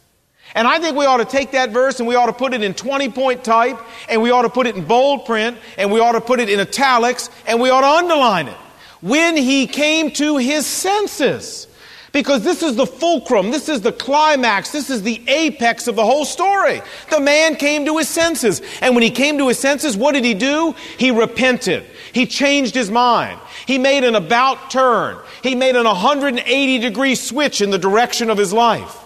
And 0.57 0.67
I 0.67 0.81
think 0.81 0.97
we 0.97 1.07
ought 1.07 1.19
to 1.19 1.25
take 1.25 1.53
that 1.53 1.71
verse 1.71 2.01
and 2.01 2.09
we 2.09 2.17
ought 2.17 2.27
to 2.27 2.33
put 2.33 2.53
it 2.53 2.65
in 2.65 2.75
20 2.75 3.11
point 3.11 3.45
type, 3.45 3.79
and 4.09 4.21
we 4.21 4.33
ought 4.33 4.43
to 4.43 4.49
put 4.49 4.67
it 4.67 4.75
in 4.75 4.85
bold 4.85 5.25
print, 5.25 5.57
and 5.79 5.93
we 5.93 6.01
ought 6.01 6.13
to 6.13 6.21
put 6.21 6.41
it 6.41 6.51
in 6.51 6.59
italics, 6.59 7.31
and 7.47 7.61
we 7.61 7.71
ought 7.71 7.83
to 7.83 7.87
underline 7.87 8.49
it. 8.49 8.57
When 9.03 9.37
he 9.37 9.69
came 9.69 10.11
to 10.13 10.37
his 10.39 10.67
senses. 10.67 11.69
Because 12.17 12.43
this 12.43 12.63
is 12.63 12.77
the 12.77 12.87
fulcrum, 12.87 13.51
this 13.51 13.69
is 13.69 13.83
the 13.83 13.93
climax, 13.93 14.71
this 14.71 14.89
is 14.89 15.03
the 15.03 15.21
apex 15.29 15.87
of 15.87 15.97
the 15.97 16.03
whole 16.03 16.25
story. 16.25 16.81
The 17.11 17.21
man 17.21 17.57
came 17.57 17.85
to 17.85 17.99
his 17.99 18.09
senses. 18.09 18.63
And 18.81 18.95
when 18.95 19.03
he 19.03 19.11
came 19.11 19.37
to 19.37 19.49
his 19.49 19.59
senses, 19.59 19.99
what 19.99 20.13
did 20.13 20.25
he 20.25 20.33
do? 20.33 20.75
He 20.97 21.11
repented. 21.11 21.85
He 22.15 22.25
changed 22.25 22.75
his 22.75 22.91
mind. 22.91 23.39
He 23.67 23.77
made 23.77 24.03
an 24.03 24.15
about 24.15 24.71
turn. 24.71 25.19
He 25.43 25.55
made 25.55 25.77
an 25.77 25.85
180 25.85 26.79
degree 26.79 27.17
switch 27.17 27.61
in 27.61 27.69
the 27.69 27.79
direction 27.79 28.31
of 28.31 28.39
his 28.39 28.51
life. 28.51 28.97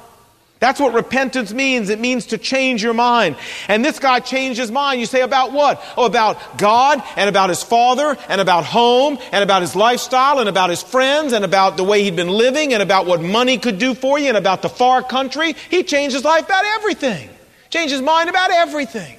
That's 0.60 0.78
what 0.78 0.92
repentance 0.92 1.54
means. 1.54 1.88
It 1.88 1.98
means 1.98 2.26
to 2.26 2.38
change 2.38 2.82
your 2.82 2.92
mind. 2.92 3.36
And 3.66 3.82
this 3.82 3.98
guy 3.98 4.20
changed 4.20 4.60
his 4.60 4.70
mind. 4.70 5.00
You 5.00 5.06
say, 5.06 5.22
about 5.22 5.52
what? 5.52 5.82
Oh, 5.96 6.04
about 6.04 6.58
God 6.58 7.02
and 7.16 7.30
about 7.30 7.48
his 7.48 7.62
father 7.62 8.14
and 8.28 8.42
about 8.42 8.66
home 8.66 9.18
and 9.32 9.42
about 9.42 9.62
his 9.62 9.74
lifestyle 9.74 10.38
and 10.38 10.50
about 10.50 10.68
his 10.68 10.82
friends 10.82 11.32
and 11.32 11.46
about 11.46 11.78
the 11.78 11.82
way 11.82 12.02
he'd 12.02 12.14
been 12.14 12.28
living 12.28 12.74
and 12.74 12.82
about 12.82 13.06
what 13.06 13.22
money 13.22 13.56
could 13.56 13.78
do 13.78 13.94
for 13.94 14.18
you 14.18 14.28
and 14.28 14.36
about 14.36 14.60
the 14.60 14.68
far 14.68 15.02
country. 15.02 15.54
He 15.70 15.82
changed 15.82 16.14
his 16.14 16.24
life 16.24 16.44
about 16.44 16.66
everything. 16.66 17.30
Changed 17.70 17.92
his 17.92 18.02
mind 18.02 18.28
about 18.28 18.50
everything. 18.50 19.16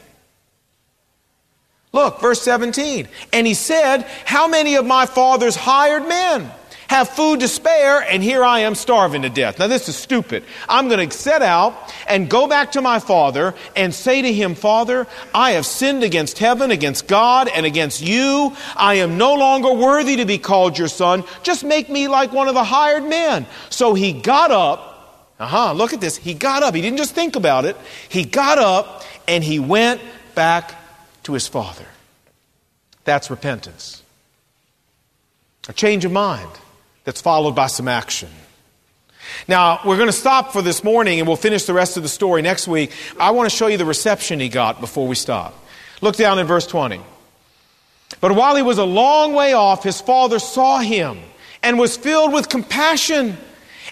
Look, 1.91 2.21
verse 2.21 2.41
17. 2.43 3.07
And 3.33 3.47
he 3.47 3.55
said, 3.55 4.03
How 4.25 4.47
many 4.47 4.75
of 4.75 4.85
my 4.85 5.07
father's 5.07 5.55
hired 5.55 6.07
men? 6.07 6.51
Have 6.91 7.07
food 7.07 7.39
to 7.39 7.47
spare, 7.47 8.01
and 8.01 8.21
here 8.21 8.43
I 8.43 8.59
am 8.59 8.75
starving 8.75 9.21
to 9.21 9.29
death. 9.29 9.59
Now, 9.59 9.67
this 9.67 9.87
is 9.87 9.95
stupid. 9.95 10.43
I'm 10.67 10.89
going 10.89 11.09
to 11.09 11.17
set 11.17 11.41
out 11.41 11.73
and 12.05 12.29
go 12.29 12.49
back 12.49 12.73
to 12.73 12.81
my 12.81 12.99
father 12.99 13.55
and 13.77 13.95
say 13.95 14.21
to 14.21 14.33
him, 14.33 14.55
Father, 14.55 15.07
I 15.33 15.51
have 15.51 15.65
sinned 15.65 16.03
against 16.03 16.37
heaven, 16.37 16.69
against 16.69 17.07
God, 17.07 17.47
and 17.47 17.65
against 17.65 18.01
you. 18.01 18.57
I 18.75 18.95
am 18.95 19.17
no 19.17 19.35
longer 19.35 19.71
worthy 19.71 20.17
to 20.17 20.25
be 20.25 20.37
called 20.37 20.77
your 20.77 20.89
son. 20.89 21.23
Just 21.43 21.63
make 21.63 21.89
me 21.89 22.09
like 22.09 22.33
one 22.33 22.49
of 22.49 22.55
the 22.55 22.63
hired 22.65 23.05
men. 23.05 23.45
So 23.69 23.93
he 23.93 24.11
got 24.11 24.51
up. 24.51 25.29
Uh 25.39 25.47
huh, 25.47 25.71
look 25.71 25.93
at 25.93 26.01
this. 26.01 26.17
He 26.17 26.33
got 26.33 26.61
up. 26.61 26.75
He 26.75 26.81
didn't 26.81 26.97
just 26.97 27.15
think 27.15 27.37
about 27.37 27.63
it. 27.63 27.77
He 28.09 28.25
got 28.25 28.57
up 28.57 29.05
and 29.29 29.45
he 29.45 29.59
went 29.59 30.01
back 30.35 30.75
to 31.23 31.31
his 31.31 31.47
father. 31.47 31.85
That's 33.05 33.29
repentance. 33.29 34.03
A 35.69 35.73
change 35.73 36.03
of 36.03 36.11
mind 36.11 36.51
that's 37.03 37.21
followed 37.21 37.55
by 37.55 37.67
some 37.67 37.87
action. 37.87 38.29
Now, 39.47 39.79
we're 39.85 39.97
going 39.97 40.09
to 40.09 40.13
stop 40.13 40.51
for 40.51 40.61
this 40.61 40.83
morning 40.83 41.19
and 41.19 41.27
we'll 41.27 41.37
finish 41.37 41.65
the 41.65 41.73
rest 41.73 41.97
of 41.97 42.03
the 42.03 42.09
story 42.09 42.41
next 42.41 42.67
week. 42.67 42.91
I 43.19 43.31
want 43.31 43.49
to 43.49 43.55
show 43.55 43.67
you 43.67 43.77
the 43.77 43.85
reception 43.85 44.39
he 44.39 44.49
got 44.49 44.79
before 44.79 45.07
we 45.07 45.15
stop. 45.15 45.53
Look 46.01 46.15
down 46.15 46.39
in 46.39 46.47
verse 46.47 46.67
20. 46.67 47.01
But 48.19 48.33
while 48.33 48.55
he 48.55 48.61
was 48.61 48.77
a 48.77 48.83
long 48.83 49.33
way 49.33 49.53
off, 49.53 49.83
his 49.83 50.01
father 50.01 50.39
saw 50.39 50.79
him 50.79 51.19
and 51.63 51.79
was 51.79 51.95
filled 51.97 52.33
with 52.33 52.49
compassion. 52.49 53.37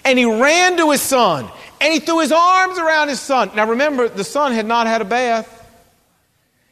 And 0.04 0.18
he 0.18 0.24
ran 0.24 0.76
to 0.76 0.90
his 0.90 1.00
son 1.00 1.48
and 1.80 1.92
he 1.92 2.00
threw 2.00 2.20
his 2.20 2.32
arms 2.32 2.78
around 2.78 3.08
his 3.08 3.20
son. 3.20 3.50
Now 3.54 3.68
remember, 3.68 4.08
the 4.08 4.24
son 4.24 4.52
had 4.52 4.66
not 4.66 4.86
had 4.86 5.00
a 5.00 5.04
bath, 5.04 5.56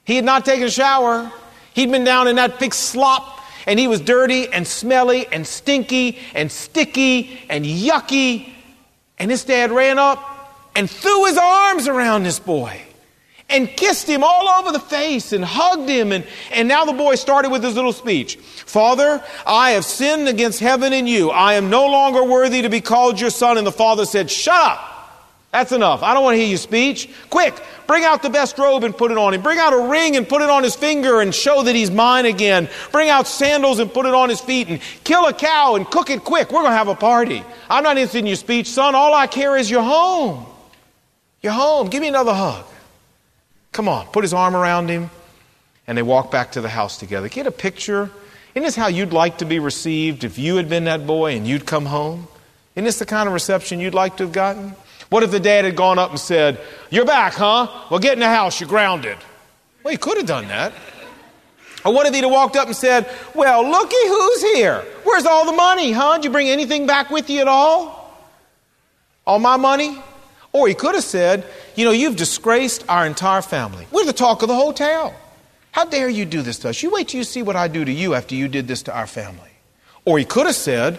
he 0.05 0.17
had 0.17 0.25
not 0.25 0.45
taken 0.45 0.67
a 0.67 0.71
shower, 0.71 1.31
he'd 1.75 1.91
been 1.91 2.05
down 2.05 2.29
in 2.29 2.37
that 2.37 2.59
big 2.59 2.75
slop 2.75 3.38
and 3.69 3.79
he 3.79 3.87
was 3.87 4.01
dirty 4.01 4.49
and 4.49 4.67
smelly 4.67 5.27
and 5.27 5.47
stinky 5.47 6.19
and 6.35 6.51
sticky 6.51 7.39
and 7.51 7.67
yucky. 7.67 8.51
And 9.19 9.31
his 9.31 9.45
dad 9.45 9.71
ran 9.71 9.99
up 9.99 10.19
and 10.75 10.89
threw 10.89 11.27
his 11.27 11.37
arms 11.37 11.87
around 11.87 12.23
this 12.23 12.41
boy 12.41 12.81
and 13.51 13.69
kissed 13.69 14.09
him 14.09 14.25
all 14.25 14.49
over 14.49 14.73
the 14.73 14.81
face 14.81 15.35
and 15.35 15.45
hugged 15.45 15.87
him. 15.87 16.13
And, 16.13 16.27
and 16.51 16.67
now 16.67 16.87
the 16.87 16.95
boy 16.95 17.17
started 17.17 17.51
with 17.51 17.63
his 17.63 17.75
little 17.77 17.93
speech 17.93 18.37
Father, 18.37 19.23
I 19.47 19.73
have 19.73 19.85
sinned 19.85 20.29
against 20.29 20.61
heaven 20.61 20.95
and 20.95 21.07
you. 21.07 21.29
I 21.31 21.55
am 21.55 21.69
no 21.69 21.87
longer 21.89 22.25
worthy 22.25 22.63
to 22.63 22.71
be 22.71 22.81
called 22.81 23.21
your 23.21 23.31
son. 23.31 23.59
And 23.59 23.67
the 23.67 23.73
father 23.73 24.07
said, 24.07 24.31
Shut 24.31 24.55
up. 24.55 24.88
That's 25.51 25.73
enough. 25.73 26.03
I 26.03 26.13
don't 26.13 26.23
want 26.23 26.35
to 26.35 26.39
hear 26.39 26.49
your 26.49 26.59
speech. 26.59 27.09
Quick, 27.31 27.59
bring 27.87 28.05
out 28.05 28.23
the 28.23 28.29
best 28.29 28.59
robe 28.59 28.85
and 28.85 28.95
put 28.95 29.11
it 29.11 29.17
on 29.17 29.33
him. 29.33 29.41
Bring 29.41 29.59
out 29.59 29.73
a 29.73 29.89
ring 29.89 30.17
and 30.17 30.29
put 30.29 30.43
it 30.43 30.51
on 30.51 30.63
his 30.63 30.77
finger 30.77 31.23
and 31.23 31.35
show 31.35 31.63
that 31.63 31.75
he's 31.75 31.91
mine 31.91 32.27
again. 32.27 32.69
Bring 32.93 33.09
out 33.09 33.27
sandals 33.27 33.79
and 33.79 33.91
put 33.91 34.05
it 34.05 34.13
on 34.13 34.29
his 34.29 34.41
feet 34.41 34.69
and 34.69 34.81
kill 35.05 35.27
a 35.27 35.33
cow 35.33 35.77
and 35.77 35.91
cook 35.91 36.11
it 36.11 36.23
quick. 36.23 36.53
We're 36.53 36.61
going 36.61 36.73
to 36.73 36.77
have 36.77 36.89
a 36.89 36.95
party. 36.95 37.43
I'm 37.71 37.83
not 37.83 37.97
interested 37.97 38.19
in 38.19 38.27
your 38.27 38.37
speech, 38.37 38.69
son. 38.69 38.95
All 38.95 39.15
I 39.15 39.27
care 39.27 39.57
is 39.57 39.71
you're 39.71 39.83
home. 39.83 40.45
You're 41.41 41.53
home. 41.53 41.89
Give 41.89 42.03
me 42.03 42.09
another 42.09 42.35
hug. 42.35 42.67
Come 43.73 43.89
on. 43.89 44.07
Put 44.09 44.25
his 44.25 44.35
arm 44.35 44.55
around 44.55 44.89
him. 44.89 45.09
And 45.87 45.97
they 45.97 46.03
walk 46.03 46.31
back 46.31 46.53
to 46.53 46.61
the 46.61 46.69
house 46.69 46.99
together. 46.99 47.31
Get 47.31 47.47
a 47.47 47.51
picture. 47.51 48.11
Isn't 48.55 48.65
this 48.65 48.77
how 48.77 48.89
you'd 48.89 49.15
like 49.15 49.39
to 49.39 49.47
be 49.47 49.61
received 49.61 50.25
if 50.25 50.39
you 50.39 50.57
had 50.57 50.69
been 50.69 50.85
that 50.85 51.07
boy 51.07 51.37
and 51.37 51.47
you'd 51.47 51.65
come 51.65 51.87
home? 51.87 52.29
Isn't 52.75 52.85
this 52.85 52.99
the 52.99 53.07
kind 53.07 53.27
of 53.27 53.33
reception 53.33 53.81
you'd 53.81 53.95
like 53.95 54.19
to 54.19 54.25
have 54.25 54.33
gotten? 54.33 54.75
What 55.11 55.23
if 55.23 55.31
the 55.31 55.41
dad 55.41 55.65
had 55.65 55.77
gone 55.77 55.99
up 55.99 56.11
and 56.11 56.21
said, 56.21 56.61
You're 56.91 57.07
back, 57.07 57.35
huh? 57.35 57.69
Well, 57.91 58.01
get 58.01 58.15
in 58.15 58.21
the 58.21 58.29
house, 58.29 58.61
you're 58.61 58.69
grounded. 58.69 59.17
Well, 59.83 59.93
he 59.93 59.99
could 59.99 60.19
have 60.19 60.27
done 60.27 60.49
that. 60.49 60.73
Or 61.85 61.95
what 61.95 62.07
if 62.07 62.15
he'd 62.15 62.25
have 62.25 62.31
walked 62.31 62.57
up 62.57 62.67
and 62.67 62.77
said, 62.77 63.09
Well, 63.35 63.69
looky 63.69 63.97
who's 64.07 64.43
here. 64.55 64.85
Where's 65.05 65.25
all 65.25 65.47
the 65.47 65.53
money, 65.53 65.93
huh? 65.93 66.17
Did 66.17 66.25
you 66.25 66.31
bring 66.31 66.49
anything 66.49 66.87
back 66.87 67.11
with 67.11 67.31
you 67.31 67.41
at 67.41 67.49
all? 67.49 67.99
All 69.27 69.39
my 69.39 69.57
money? 69.57 69.99
Or 70.53 70.69
he 70.69 70.75
could 70.75 70.95
have 70.95 71.05
said, 71.05 71.47
You 71.75 71.85
know, 71.85 71.91
you've 71.91 72.17
disgraced 72.17 72.85
our 72.89 73.07
entire 73.07 73.43
family. 73.43 73.87
We're 73.91 74.05
the 74.05 74.13
talk 74.13 74.43
of 74.43 74.49
the 74.49 74.55
whole 74.55 74.73
town. 74.73 75.15
How 75.71 75.85
dare 75.85 76.09
you 76.09 76.25
do 76.25 76.43
this 76.43 76.59
to 76.61 76.71
us? 76.71 76.83
You 76.83 76.91
wait 76.91 77.09
till 77.09 77.19
you 77.19 77.25
see 77.25 77.43
what 77.43 77.57
I 77.57 77.69
do 77.69 77.85
to 77.85 77.93
you 77.93 78.15
after 78.15 78.35
you 78.35 78.49
did 78.49 78.67
this 78.67 78.83
to 78.85 78.95
our 78.95 79.07
family. 79.07 79.51
Or 80.05 80.19
he 80.19 80.25
could 80.25 80.47
have 80.47 80.57
said, 80.57 80.99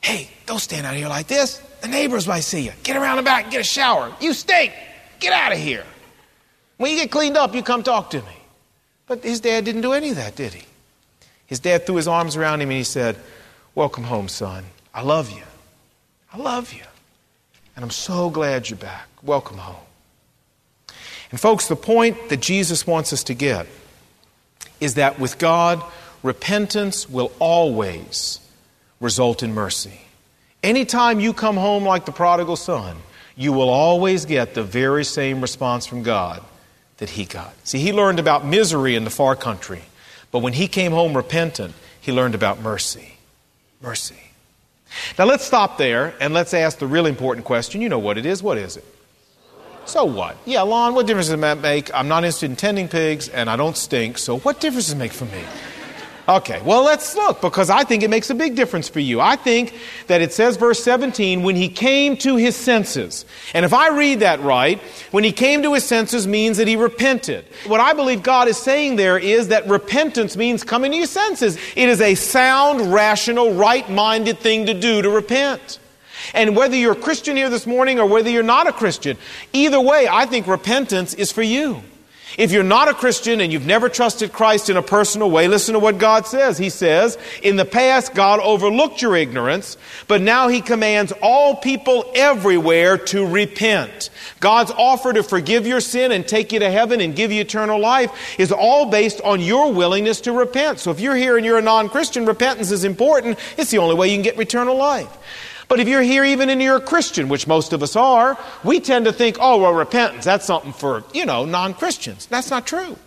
Hey, 0.00 0.30
don't 0.46 0.58
stand 0.60 0.86
out 0.86 0.94
here 0.94 1.08
like 1.08 1.28
this. 1.28 1.62
The 1.82 1.88
neighbors 1.88 2.26
might 2.26 2.40
see 2.40 2.62
you. 2.62 2.72
Get 2.84 2.96
around 2.96 3.16
the 3.16 3.22
back 3.24 3.50
get 3.50 3.60
a 3.60 3.64
shower. 3.64 4.14
You 4.20 4.32
stink. 4.32 4.72
Get 5.18 5.32
out 5.32 5.52
of 5.52 5.58
here. 5.58 5.84
When 6.78 6.90
you 6.90 6.96
get 6.96 7.10
cleaned 7.10 7.36
up, 7.36 7.54
you 7.54 7.62
come 7.62 7.82
talk 7.82 8.10
to 8.10 8.18
me. 8.18 8.36
But 9.06 9.22
his 9.24 9.40
dad 9.40 9.64
didn't 9.64 9.82
do 9.82 9.92
any 9.92 10.10
of 10.10 10.16
that, 10.16 10.36
did 10.36 10.54
he? 10.54 10.64
His 11.46 11.60
dad 11.60 11.84
threw 11.84 11.96
his 11.96 12.08
arms 12.08 12.36
around 12.36 12.60
him 12.60 12.70
and 12.70 12.78
he 12.78 12.84
said, 12.84 13.16
Welcome 13.74 14.04
home, 14.04 14.28
son. 14.28 14.64
I 14.94 15.02
love 15.02 15.30
you. 15.30 15.42
I 16.32 16.38
love 16.38 16.72
you. 16.72 16.84
And 17.74 17.84
I'm 17.84 17.90
so 17.90 18.30
glad 18.30 18.70
you're 18.70 18.78
back. 18.78 19.08
Welcome 19.22 19.58
home. 19.58 19.84
And, 21.30 21.40
folks, 21.40 21.66
the 21.66 21.76
point 21.76 22.28
that 22.28 22.40
Jesus 22.40 22.86
wants 22.86 23.12
us 23.12 23.24
to 23.24 23.34
get 23.34 23.66
is 24.78 24.94
that 24.94 25.18
with 25.18 25.38
God, 25.38 25.82
repentance 26.22 27.08
will 27.08 27.32
always 27.38 28.40
result 29.00 29.42
in 29.42 29.52
mercy. 29.52 30.02
Anytime 30.62 31.18
you 31.18 31.32
come 31.32 31.56
home 31.56 31.84
like 31.84 32.04
the 32.04 32.12
prodigal 32.12 32.56
son, 32.56 32.96
you 33.36 33.52
will 33.52 33.68
always 33.68 34.24
get 34.24 34.54
the 34.54 34.62
very 34.62 35.04
same 35.04 35.40
response 35.40 35.86
from 35.86 36.02
God 36.02 36.42
that 36.98 37.10
he 37.10 37.24
got. 37.24 37.52
See, 37.64 37.78
he 37.78 37.92
learned 37.92 38.20
about 38.20 38.46
misery 38.46 38.94
in 38.94 39.04
the 39.04 39.10
far 39.10 39.34
country, 39.34 39.82
but 40.30 40.38
when 40.38 40.52
he 40.52 40.68
came 40.68 40.92
home 40.92 41.16
repentant, 41.16 41.74
he 42.00 42.12
learned 42.12 42.36
about 42.36 42.60
mercy. 42.60 43.14
Mercy. 43.80 44.16
Now 45.18 45.24
let's 45.24 45.44
stop 45.44 45.78
there 45.78 46.14
and 46.20 46.32
let's 46.32 46.54
ask 46.54 46.78
the 46.78 46.86
real 46.86 47.06
important 47.06 47.44
question. 47.44 47.80
You 47.80 47.88
know 47.88 47.98
what 47.98 48.18
it 48.18 48.26
is. 48.26 48.42
What 48.42 48.58
is 48.58 48.76
it? 48.76 48.84
So 49.84 50.04
what? 50.04 50.36
Yeah, 50.44 50.62
Lon, 50.62 50.94
what 50.94 51.06
difference 51.06 51.28
does 51.28 51.40
that 51.40 51.58
make? 51.58 51.92
I'm 51.92 52.06
not 52.06 52.22
interested 52.22 52.50
in 52.50 52.56
tending 52.56 52.86
pigs 52.88 53.28
and 53.28 53.50
I 53.50 53.56
don't 53.56 53.76
stink, 53.76 54.16
so 54.18 54.38
what 54.38 54.60
difference 54.60 54.86
does 54.86 54.94
it 54.94 54.98
make 54.98 55.12
for 55.12 55.24
me? 55.24 55.42
Okay, 56.28 56.62
well, 56.62 56.84
let's 56.84 57.16
look 57.16 57.40
because 57.40 57.68
I 57.68 57.82
think 57.82 58.04
it 58.04 58.10
makes 58.10 58.30
a 58.30 58.34
big 58.34 58.54
difference 58.54 58.88
for 58.88 59.00
you. 59.00 59.20
I 59.20 59.34
think 59.34 59.74
that 60.06 60.20
it 60.20 60.32
says, 60.32 60.56
verse 60.56 60.82
17, 60.82 61.42
when 61.42 61.56
he 61.56 61.68
came 61.68 62.16
to 62.18 62.36
his 62.36 62.54
senses. 62.54 63.24
And 63.54 63.64
if 63.64 63.74
I 63.74 63.88
read 63.88 64.20
that 64.20 64.40
right, 64.40 64.80
when 65.10 65.24
he 65.24 65.32
came 65.32 65.62
to 65.64 65.74
his 65.74 65.82
senses 65.84 66.28
means 66.28 66.58
that 66.58 66.68
he 66.68 66.76
repented. 66.76 67.44
What 67.66 67.80
I 67.80 67.92
believe 67.92 68.22
God 68.22 68.46
is 68.46 68.56
saying 68.56 68.96
there 68.96 69.18
is 69.18 69.48
that 69.48 69.66
repentance 69.68 70.36
means 70.36 70.62
coming 70.62 70.92
to 70.92 70.98
your 70.98 71.06
senses. 71.06 71.58
It 71.74 71.88
is 71.88 72.00
a 72.00 72.14
sound, 72.14 72.92
rational, 72.92 73.54
right 73.54 73.88
minded 73.90 74.38
thing 74.38 74.66
to 74.66 74.74
do 74.74 75.02
to 75.02 75.10
repent. 75.10 75.80
And 76.34 76.54
whether 76.54 76.76
you're 76.76 76.92
a 76.92 76.96
Christian 76.96 77.36
here 77.36 77.50
this 77.50 77.66
morning 77.66 77.98
or 77.98 78.06
whether 78.06 78.30
you're 78.30 78.44
not 78.44 78.68
a 78.68 78.72
Christian, 78.72 79.16
either 79.52 79.80
way, 79.80 80.06
I 80.08 80.26
think 80.26 80.46
repentance 80.46 81.14
is 81.14 81.32
for 81.32 81.42
you. 81.42 81.82
If 82.38 82.50
you're 82.52 82.62
not 82.62 82.88
a 82.88 82.94
Christian 82.94 83.40
and 83.40 83.52
you've 83.52 83.66
never 83.66 83.88
trusted 83.88 84.32
Christ 84.32 84.70
in 84.70 84.76
a 84.76 84.82
personal 84.82 85.30
way, 85.30 85.48
listen 85.48 85.74
to 85.74 85.78
what 85.78 85.98
God 85.98 86.26
says. 86.26 86.56
He 86.56 86.70
says, 86.70 87.18
In 87.42 87.56
the 87.56 87.64
past, 87.64 88.14
God 88.14 88.40
overlooked 88.40 89.02
your 89.02 89.16
ignorance, 89.16 89.76
but 90.08 90.22
now 90.22 90.48
He 90.48 90.60
commands 90.60 91.12
all 91.22 91.56
people 91.56 92.10
everywhere 92.14 92.96
to 92.98 93.26
repent. 93.26 94.10
God's 94.40 94.70
offer 94.70 95.12
to 95.12 95.22
forgive 95.22 95.66
your 95.66 95.80
sin 95.80 96.12
and 96.12 96.26
take 96.26 96.52
you 96.52 96.60
to 96.60 96.70
heaven 96.70 97.00
and 97.00 97.14
give 97.14 97.32
you 97.32 97.42
eternal 97.42 97.78
life 97.78 98.38
is 98.38 98.50
all 98.50 98.86
based 98.86 99.20
on 99.20 99.40
your 99.40 99.72
willingness 99.72 100.22
to 100.22 100.32
repent. 100.32 100.78
So 100.78 100.90
if 100.90 101.00
you're 101.00 101.16
here 101.16 101.36
and 101.36 101.44
you're 101.44 101.58
a 101.58 101.62
non 101.62 101.88
Christian, 101.88 102.24
repentance 102.24 102.70
is 102.70 102.84
important. 102.84 103.38
It's 103.58 103.70
the 103.70 103.78
only 103.78 103.94
way 103.94 104.08
you 104.08 104.16
can 104.16 104.22
get 104.22 104.40
eternal 104.40 104.76
life. 104.76 105.10
But 105.72 105.80
if 105.80 105.88
you're 105.88 106.02
here 106.02 106.22
even 106.22 106.50
and 106.50 106.60
you're 106.60 106.76
a 106.76 106.80
Christian, 106.82 107.30
which 107.30 107.46
most 107.46 107.72
of 107.72 107.82
us 107.82 107.96
are, 107.96 108.38
we 108.62 108.78
tend 108.78 109.06
to 109.06 109.12
think, 109.12 109.38
oh, 109.40 109.62
well, 109.62 109.72
repentance, 109.72 110.22
that's 110.22 110.44
something 110.44 110.74
for, 110.74 111.02
you 111.14 111.24
know, 111.24 111.46
non 111.46 111.72
Christians. 111.72 112.26
That's 112.26 112.50
not 112.50 112.66
true. 112.66 112.98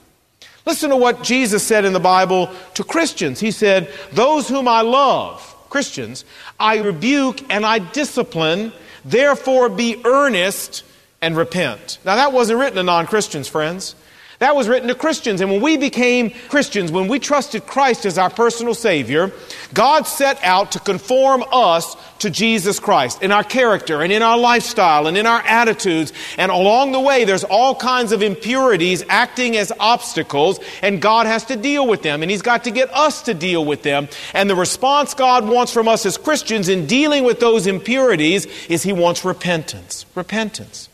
Listen 0.65 0.89
to 0.89 0.95
what 0.95 1.21
Jesus 1.21 1.61
said 1.61 1.85
in 1.85 1.93
the 1.93 1.99
Bible 1.99 2.49
to 2.73 2.83
Christians. 2.83 3.39
He 3.39 3.51
said, 3.51 3.93
Those 4.13 4.49
whom 4.49 4.67
I 4.67 4.81
love, 4.81 5.41
Christians, 5.69 6.25
I 6.59 6.79
rebuke 6.79 7.39
and 7.51 7.63
I 7.63 7.77
discipline, 7.77 8.73
therefore 9.03 9.69
be 9.69 10.01
earnest 10.03 10.83
and 11.21 11.37
repent. 11.37 11.99
Now, 12.03 12.15
that 12.15 12.33
wasn't 12.33 12.57
written 12.57 12.77
to 12.77 12.83
non 12.83 13.05
Christians, 13.05 13.47
friends. 13.47 13.93
That 14.39 14.55
was 14.55 14.67
written 14.67 14.89
to 14.89 14.95
Christians. 14.95 15.39
And 15.39 15.49
when 15.49 15.61
we 15.61 15.77
became 15.77 16.31
Christians, 16.49 16.91
when 16.91 17.07
we 17.07 17.19
trusted 17.19 17.65
Christ 17.65 18.05
as 18.05 18.17
our 18.17 18.29
personal 18.29 18.73
Savior, 18.73 19.31
God 19.73 20.03
set 20.03 20.43
out 20.43 20.73
to 20.73 20.79
conform 20.79 21.43
us 21.51 21.95
to 22.19 22.29
Jesus 22.29 22.79
Christ 22.79 23.21
in 23.21 23.31
our 23.31 23.43
character 23.43 24.01
and 24.01 24.11
in 24.11 24.21
our 24.21 24.37
lifestyle 24.37 25.07
and 25.07 25.17
in 25.17 25.25
our 25.25 25.41
attitudes. 25.41 26.11
And 26.37 26.51
along 26.51 26.91
the 26.91 26.99
way, 26.99 27.23
there's 27.23 27.45
all 27.45 27.75
kinds 27.75 28.11
of 28.11 28.21
impurities 28.21 29.03
acting 29.07 29.55
as 29.55 29.71
obstacles, 29.79 30.59
and 30.81 31.01
God 31.01 31.27
has 31.27 31.45
to 31.45 31.55
deal 31.55 31.87
with 31.87 32.01
them. 32.01 32.21
And 32.21 32.29
He's 32.29 32.41
got 32.41 32.65
to 32.65 32.71
get 32.71 32.93
us 32.93 33.21
to 33.23 33.33
deal 33.33 33.63
with 33.63 33.83
them. 33.83 34.09
And 34.33 34.49
the 34.49 34.55
response 34.55 35.13
God 35.13 35.47
wants 35.47 35.71
from 35.71 35.87
us 35.87 36.05
as 36.05 36.17
Christians 36.17 36.67
in 36.67 36.87
dealing 36.87 37.23
with 37.23 37.39
those 37.39 37.67
impurities 37.67 38.45
is 38.67 38.83
He 38.83 38.91
wants 38.91 39.23
repentance. 39.23 40.05
Repentance. 40.13 40.89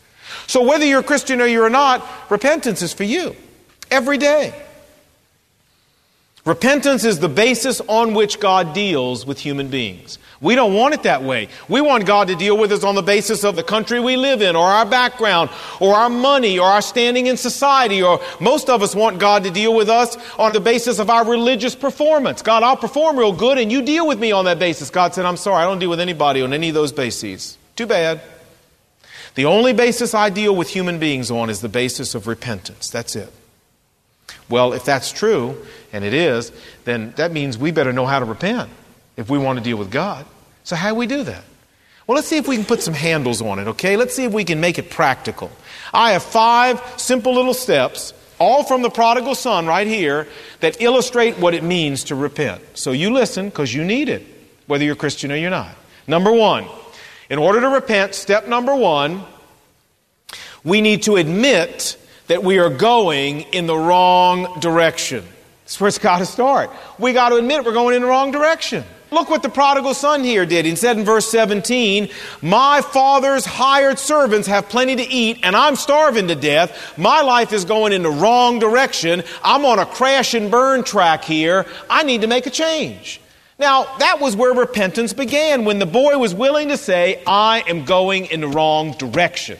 So 0.46 0.62
whether 0.62 0.84
you're 0.84 1.00
a 1.00 1.04
Christian 1.04 1.40
or 1.40 1.46
you're 1.46 1.70
not, 1.70 2.06
repentance 2.30 2.82
is 2.82 2.92
for 2.92 3.04
you 3.04 3.36
every 3.90 4.18
day. 4.18 4.54
Repentance 6.44 7.04
is 7.04 7.20
the 7.20 7.28
basis 7.28 7.80
on 7.82 8.14
which 8.14 8.40
God 8.40 8.74
deals 8.74 9.24
with 9.24 9.38
human 9.38 9.68
beings. 9.68 10.18
We 10.40 10.56
don't 10.56 10.74
want 10.74 10.92
it 10.92 11.04
that 11.04 11.22
way. 11.22 11.48
We 11.68 11.80
want 11.80 12.04
God 12.04 12.26
to 12.26 12.34
deal 12.34 12.58
with 12.58 12.72
us 12.72 12.82
on 12.82 12.96
the 12.96 13.02
basis 13.02 13.44
of 13.44 13.54
the 13.54 13.62
country 13.62 14.00
we 14.00 14.16
live 14.16 14.42
in, 14.42 14.56
or 14.56 14.66
our 14.66 14.84
background, 14.84 15.50
or 15.78 15.94
our 15.94 16.10
money, 16.10 16.58
or 16.58 16.66
our 16.66 16.82
standing 16.82 17.28
in 17.28 17.36
society, 17.36 18.02
or 18.02 18.20
most 18.40 18.68
of 18.68 18.82
us 18.82 18.92
want 18.92 19.20
God 19.20 19.44
to 19.44 19.52
deal 19.52 19.72
with 19.72 19.88
us 19.88 20.16
on 20.36 20.52
the 20.52 20.58
basis 20.58 20.98
of 20.98 21.10
our 21.10 21.24
religious 21.24 21.76
performance. 21.76 22.42
God, 22.42 22.64
I'll 22.64 22.76
perform 22.76 23.16
real 23.16 23.32
good, 23.32 23.56
and 23.56 23.70
you 23.70 23.82
deal 23.82 24.08
with 24.08 24.18
me 24.18 24.32
on 24.32 24.46
that 24.46 24.58
basis. 24.58 24.90
God 24.90 25.14
said, 25.14 25.26
I'm 25.26 25.36
sorry, 25.36 25.62
I 25.62 25.64
don't 25.64 25.78
deal 25.78 25.90
with 25.90 26.00
anybody 26.00 26.42
on 26.42 26.52
any 26.52 26.70
of 26.70 26.74
those 26.74 26.90
bases. 26.90 27.56
Too 27.76 27.86
bad. 27.86 28.20
The 29.34 29.46
only 29.46 29.72
basis 29.72 30.14
I 30.14 30.30
deal 30.30 30.54
with 30.54 30.68
human 30.68 30.98
beings 30.98 31.30
on 31.30 31.48
is 31.48 31.60
the 31.60 31.68
basis 31.68 32.14
of 32.14 32.26
repentance. 32.26 32.90
That's 32.90 33.16
it. 33.16 33.32
Well, 34.48 34.74
if 34.74 34.84
that's 34.84 35.12
true, 35.12 35.56
and 35.92 36.04
it 36.04 36.12
is, 36.12 36.52
then 36.84 37.12
that 37.16 37.32
means 37.32 37.56
we 37.56 37.70
better 37.70 37.92
know 37.92 38.06
how 38.06 38.18
to 38.18 38.24
repent 38.24 38.70
if 39.16 39.30
we 39.30 39.38
want 39.38 39.58
to 39.58 39.64
deal 39.64 39.76
with 39.76 39.90
God. 39.90 40.26
So, 40.64 40.76
how 40.76 40.90
do 40.90 40.94
we 40.96 41.06
do 41.06 41.22
that? 41.24 41.44
Well, 42.06 42.16
let's 42.16 42.28
see 42.28 42.36
if 42.36 42.48
we 42.48 42.56
can 42.56 42.64
put 42.64 42.82
some 42.82 42.94
handles 42.94 43.40
on 43.40 43.58
it, 43.58 43.68
okay? 43.68 43.96
Let's 43.96 44.14
see 44.14 44.24
if 44.24 44.32
we 44.32 44.44
can 44.44 44.60
make 44.60 44.78
it 44.78 44.90
practical. 44.90 45.50
I 45.94 46.12
have 46.12 46.22
five 46.22 46.82
simple 46.96 47.34
little 47.34 47.54
steps, 47.54 48.12
all 48.38 48.64
from 48.64 48.82
the 48.82 48.90
prodigal 48.90 49.34
son 49.34 49.66
right 49.66 49.86
here, 49.86 50.28
that 50.60 50.82
illustrate 50.82 51.38
what 51.38 51.54
it 51.54 51.62
means 51.62 52.04
to 52.04 52.14
repent. 52.14 52.62
So, 52.74 52.92
you 52.92 53.10
listen 53.10 53.48
because 53.48 53.72
you 53.72 53.84
need 53.84 54.08
it, 54.08 54.26
whether 54.66 54.84
you're 54.84 54.96
Christian 54.96 55.32
or 55.32 55.36
you're 55.36 55.50
not. 55.50 55.74
Number 56.06 56.32
one, 56.32 56.66
in 57.32 57.38
order 57.38 57.62
to 57.62 57.68
repent, 57.70 58.14
step 58.14 58.46
number 58.46 58.76
one, 58.76 59.22
we 60.64 60.82
need 60.82 61.04
to 61.04 61.16
admit 61.16 61.96
that 62.26 62.44
we 62.44 62.58
are 62.58 62.68
going 62.68 63.40
in 63.54 63.66
the 63.66 63.74
wrong 63.74 64.60
direction. 64.60 65.24
That's 65.64 65.80
where 65.80 65.88
it's 65.88 65.96
got 66.10 66.18
to 66.18 66.26
start. 66.26 66.70
We 66.98 67.14
got 67.14 67.30
to 67.30 67.36
admit 67.36 67.64
we're 67.64 67.72
going 67.72 67.96
in 67.96 68.02
the 68.02 68.08
wrong 68.08 68.32
direction. 68.32 68.84
Look 69.10 69.30
what 69.30 69.42
the 69.42 69.48
prodigal 69.48 69.94
son 69.94 70.22
here 70.22 70.44
did. 70.44 70.66
He 70.66 70.76
said 70.76 70.98
in 70.98 71.06
verse 71.06 71.30
17, 71.30 72.10
My 72.42 72.82
father's 72.82 73.46
hired 73.46 73.98
servants 73.98 74.46
have 74.48 74.68
plenty 74.68 74.96
to 74.96 75.02
eat, 75.02 75.40
and 75.42 75.56
I'm 75.56 75.76
starving 75.76 76.28
to 76.28 76.34
death. 76.34 76.98
My 76.98 77.22
life 77.22 77.54
is 77.54 77.64
going 77.64 77.94
in 77.94 78.02
the 78.02 78.10
wrong 78.10 78.58
direction. 78.58 79.22
I'm 79.42 79.64
on 79.64 79.78
a 79.78 79.86
crash 79.86 80.34
and 80.34 80.50
burn 80.50 80.84
track 80.84 81.24
here. 81.24 81.64
I 81.88 82.02
need 82.02 82.20
to 82.20 82.26
make 82.26 82.46
a 82.46 82.50
change. 82.50 83.21
Now, 83.62 83.84
that 83.98 84.18
was 84.18 84.34
where 84.34 84.52
repentance 84.52 85.12
began, 85.12 85.64
when 85.64 85.78
the 85.78 85.86
boy 85.86 86.18
was 86.18 86.34
willing 86.34 86.70
to 86.70 86.76
say, 86.76 87.22
I 87.28 87.62
am 87.68 87.84
going 87.84 88.26
in 88.26 88.40
the 88.40 88.48
wrong 88.48 88.90
direction. 88.98 89.56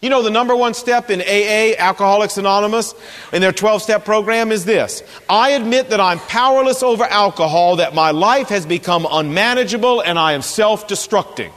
You 0.00 0.08
know, 0.08 0.22
the 0.22 0.30
number 0.30 0.56
one 0.56 0.72
step 0.72 1.10
in 1.10 1.20
AA, 1.20 1.76
Alcoholics 1.78 2.38
Anonymous, 2.38 2.94
in 3.30 3.42
their 3.42 3.52
12 3.52 3.82
step 3.82 4.06
program 4.06 4.50
is 4.50 4.64
this 4.64 5.02
I 5.28 5.50
admit 5.50 5.90
that 5.90 6.00
I'm 6.00 6.18
powerless 6.18 6.82
over 6.82 7.04
alcohol, 7.04 7.76
that 7.76 7.94
my 7.94 8.10
life 8.10 8.48
has 8.48 8.64
become 8.64 9.06
unmanageable, 9.08 10.00
and 10.00 10.18
I 10.18 10.32
am 10.32 10.40
self 10.40 10.88
destructing. 10.88 11.52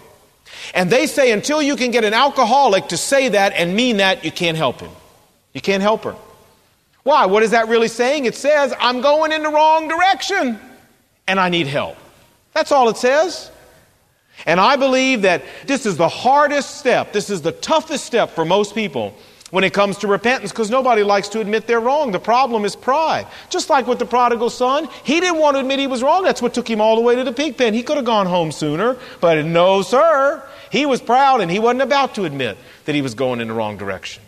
And 0.74 0.90
they 0.90 1.08
say 1.08 1.32
until 1.32 1.62
you 1.62 1.78
can 1.78 1.92
get 1.92 2.04
an 2.04 2.14
alcoholic 2.14 2.90
to 2.90 2.98
say 2.98 3.30
that 3.30 3.54
and 3.54 3.74
mean 3.74 3.98
that, 3.98 4.26
you 4.26 4.34
can't 4.34 4.58
help 4.58 4.82
him. 4.82 4.92
You 5.54 5.62
can't 5.62 5.82
help 5.82 6.04
her. 6.04 6.18
Why? 7.04 7.26
What 7.28 7.42
is 7.42 7.52
that 7.52 7.70
really 7.70 7.88
saying? 7.88 8.26
It 8.26 8.36
says, 8.36 8.74
I'm 8.82 9.00
going 9.00 9.32
in 9.32 9.44
the 9.44 9.50
wrong 9.50 9.88
direction 9.88 10.60
and 11.28 11.40
I 11.40 11.50
need 11.50 11.68
help. 11.68 11.98
That's 12.54 12.72
all 12.72 12.90
it 12.90 12.98
says. 12.98 13.52
And 14.46 14.60
I 14.60 14.76
believe 14.76 15.24
that 15.24 15.44
this 15.66 15.86
is 15.86 15.98
the 15.98 16.10
hardest 16.10 16.78
step, 16.78 17.14
this 17.14 17.30
is 17.30 17.42
the 17.42 17.52
toughest 17.52 18.06
step 18.06 18.32
for 18.32 18.46
most 18.46 18.76
people 18.76 19.16
when 19.52 19.64
it 19.64 19.72
comes 19.72 20.00
to 20.00 20.08
repentance 20.08 20.52
because 20.52 20.72
nobody 20.72 21.04
likes 21.04 21.30
to 21.30 21.40
admit 21.40 21.68
they're 21.68 21.80
wrong. 21.80 22.12
The 22.12 22.20
problem 22.20 22.66
is 22.66 22.76
pride. 22.76 23.28
Just 23.52 23.70
like 23.70 23.86
with 23.86 24.00
the 24.00 24.06
prodigal 24.06 24.50
son, 24.50 24.90
he 25.04 25.20
didn't 25.20 25.40
want 25.40 25.56
to 25.56 25.60
admit 25.60 25.78
he 25.78 25.86
was 25.86 26.02
wrong. 26.02 26.24
That's 26.24 26.42
what 26.42 26.56
took 26.56 26.68
him 26.68 26.82
all 26.82 26.96
the 26.96 27.04
way 27.04 27.16
to 27.16 27.24
the 27.24 27.32
pig 27.32 27.56
pen. 27.56 27.76
He 27.76 27.84
could 27.84 27.98
have 27.98 28.06
gone 28.06 28.26
home 28.26 28.52
sooner, 28.52 28.98
but 29.22 29.46
no, 29.46 29.84
sir. 29.84 30.44
He 30.72 30.88
was 30.88 31.02
proud 31.02 31.40
and 31.42 31.52
he 31.52 31.60
wasn't 31.60 31.84
about 31.84 32.16
to 32.16 32.26
admit 32.26 32.58
that 32.86 32.96
he 32.96 33.04
was 33.04 33.14
going 33.14 33.42
in 33.42 33.48
the 33.48 33.54
wrong 33.54 33.78
direction. 33.78 34.24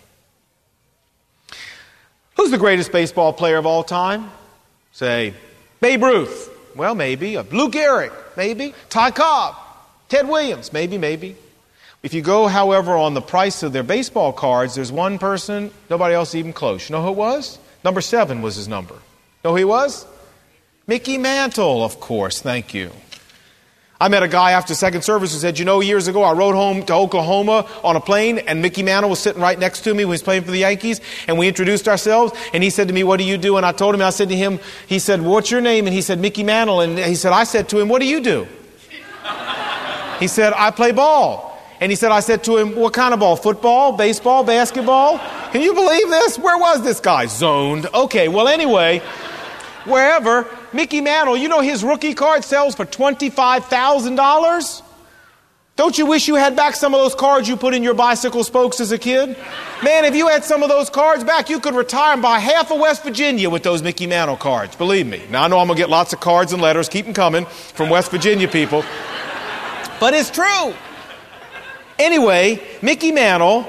Who's 2.38 2.52
the 2.52 2.60
greatest 2.60 2.92
baseball 2.92 3.34
player 3.34 3.58
of 3.58 3.66
all 3.66 3.84
time? 3.84 4.30
Say, 4.92 5.34
Babe 5.82 6.04
Ruth. 6.04 6.55
Well, 6.76 6.96
maybe. 6.96 7.38
Lou 7.38 7.70
Gehrig, 7.70 8.12
maybe. 8.36 8.74
Ty 8.90 9.12
Cobb, 9.12 9.56
Ted 10.10 10.28
Williams, 10.28 10.74
maybe, 10.74 10.98
maybe. 10.98 11.36
If 12.04 12.14
you 12.14 12.22
go, 12.22 12.48
however, 12.48 12.96
on 12.96 13.14
the 13.16 13.22
price 13.22 13.64
of 13.64 13.74
their 13.74 13.84
baseball 13.84 14.32
cards, 14.32 14.76
there's 14.76 14.92
one 14.92 15.18
person, 15.18 15.72
nobody 15.90 16.14
else 16.14 16.36
even 16.36 16.54
close. 16.54 16.88
You 16.88 16.96
know 16.96 17.02
who 17.02 17.10
it 17.10 17.16
was? 17.16 17.58
Number 17.84 18.02
seven 18.02 18.42
was 18.42 18.56
his 18.56 18.68
number. 18.68 18.96
Know 19.44 19.52
who 19.52 19.56
he 19.58 19.64
was? 19.64 20.06
Mickey 20.86 21.18
Mantle, 21.18 21.84
of 21.84 22.00
course. 22.00 22.42
Thank 22.42 22.74
you. 22.74 22.92
I 24.00 24.10
met 24.10 24.24
a 24.24 24.28
guy 24.28 24.52
after 24.52 24.76
second 24.76 25.04
service 25.04 25.32
who 25.32 25.40
said, 25.40 25.58
You 25.58 25.64
know, 25.64 25.80
years 25.80 26.10
ago 26.10 26.22
I 26.22 26.34
rode 26.34 26.54
home 26.54 26.84
to 26.88 26.94
Oklahoma 26.94 27.66
on 27.82 27.96
a 27.96 28.02
plane, 28.02 28.40
and 28.40 28.62
Mickey 28.62 28.84
Mantle 28.84 29.10
was 29.10 29.20
sitting 29.20 29.42
right 29.42 29.58
next 29.58 29.82
to 29.82 29.94
me 29.94 30.04
when 30.04 30.08
he 30.08 30.12
was 30.12 30.22
playing 30.24 30.44
for 30.44 30.52
the 30.52 30.58
Yankees, 30.60 31.00
and 31.28 31.38
we 31.38 31.48
introduced 31.48 31.88
ourselves, 31.88 32.34
and 32.54 32.62
he 32.62 32.70
said 32.70 32.90
to 32.90 32.94
me, 32.94 33.04
What 33.06 33.18
do 33.18 33.24
you 33.24 33.38
do? 33.38 33.56
And 33.56 33.66
I 33.66 33.72
told 33.72 33.96
him, 33.96 34.02
I 34.02 34.10
said 34.10 34.28
to 34.30 34.36
him, 34.36 34.60
He 34.88 35.00
said, 35.00 35.22
What's 35.22 35.50
your 35.50 35.62
name? 35.62 35.88
And 35.88 35.94
he 35.94 36.02
said, 36.02 36.20
Mickey 36.20 36.44
Mantle. 36.44 36.82
And 36.82 37.00
he 37.00 37.16
said, 37.16 37.32
I 37.32 37.46
said 37.46 37.70
to 37.70 37.80
him, 37.80 37.88
What 37.88 38.00
do 38.02 38.08
you 38.08 38.22
do? 38.22 38.48
He 40.20 40.30
said, 40.30 40.54
I 40.56 40.72
play 40.72 40.94
ball. 40.94 41.60
And 41.82 41.92
he 41.92 41.98
said, 41.98 42.10
I 42.12 42.22
said 42.22 42.44
to 42.46 42.58
him, 42.58 42.76
What 42.76 42.94
kind 42.94 43.14
of 43.14 43.20
ball? 43.20 43.36
Football, 43.36 43.94
baseball, 43.98 44.44
basketball? 44.44 45.20
Can 45.52 45.62
you 45.62 45.74
believe 45.74 46.10
this? 46.10 46.40
Where 46.40 46.58
was 46.58 46.84
this 46.84 47.00
guy? 47.00 47.26
Zoned. 47.26 47.88
Okay, 47.94 48.28
well, 48.28 48.48
anyway, 48.48 49.02
wherever, 49.86 50.48
Mickey 50.74 51.02
Mantle, 51.02 51.38
you 51.38 51.48
know 51.48 51.62
his 51.62 51.84
rookie 51.84 52.14
card 52.14 52.44
sells 52.44 52.76
for 52.76 52.86
$25,000? 52.86 54.82
Don't 55.76 55.98
you 55.98 56.06
wish 56.06 56.30
you 56.30 56.36
had 56.36 56.56
back 56.56 56.74
some 56.74 56.94
of 56.94 57.02
those 57.02 57.14
cards 57.16 57.50
you 57.50 57.58
put 57.58 57.74
in 57.74 57.84
your 57.84 57.94
bicycle 57.94 58.46
spokes 58.46 58.80
as 58.80 58.94
a 58.94 58.98
kid? 58.98 59.38
Man, 59.84 60.06
if 60.06 60.16
you 60.16 60.30
had 60.30 60.46
some 60.46 60.64
of 60.64 60.70
those 60.70 60.90
cards 60.90 61.26
back, 61.26 61.50
you 61.50 61.60
could 61.60 61.76
retire 61.76 62.14
and 62.14 62.22
buy 62.22 62.40
half 62.40 62.72
of 62.72 62.80
West 62.80 63.04
Virginia 63.04 63.50
with 63.50 63.64
those 63.64 63.84
Mickey 63.84 64.08
Mantle 64.08 64.38
cards. 64.38 64.74
Believe 64.78 65.06
me. 65.06 65.22
Now, 65.30 65.44
I 65.44 65.48
know 65.50 65.60
I'm 65.60 65.68
going 65.68 65.76
to 65.76 65.82
get 65.82 65.90
lots 65.90 66.14
of 66.14 66.22
cards 66.22 66.54
and 66.54 66.62
letters. 66.62 66.88
Keep 66.88 67.06
them 67.06 67.14
coming 67.14 67.46
from 67.46 67.90
West 67.90 68.10
Virginia 68.10 68.48
people. 68.48 68.86
But 70.00 70.14
it's 70.14 70.32
true. 70.32 70.74
Anyway, 72.00 72.62
Mickey 72.82 73.12
Mantle 73.12 73.68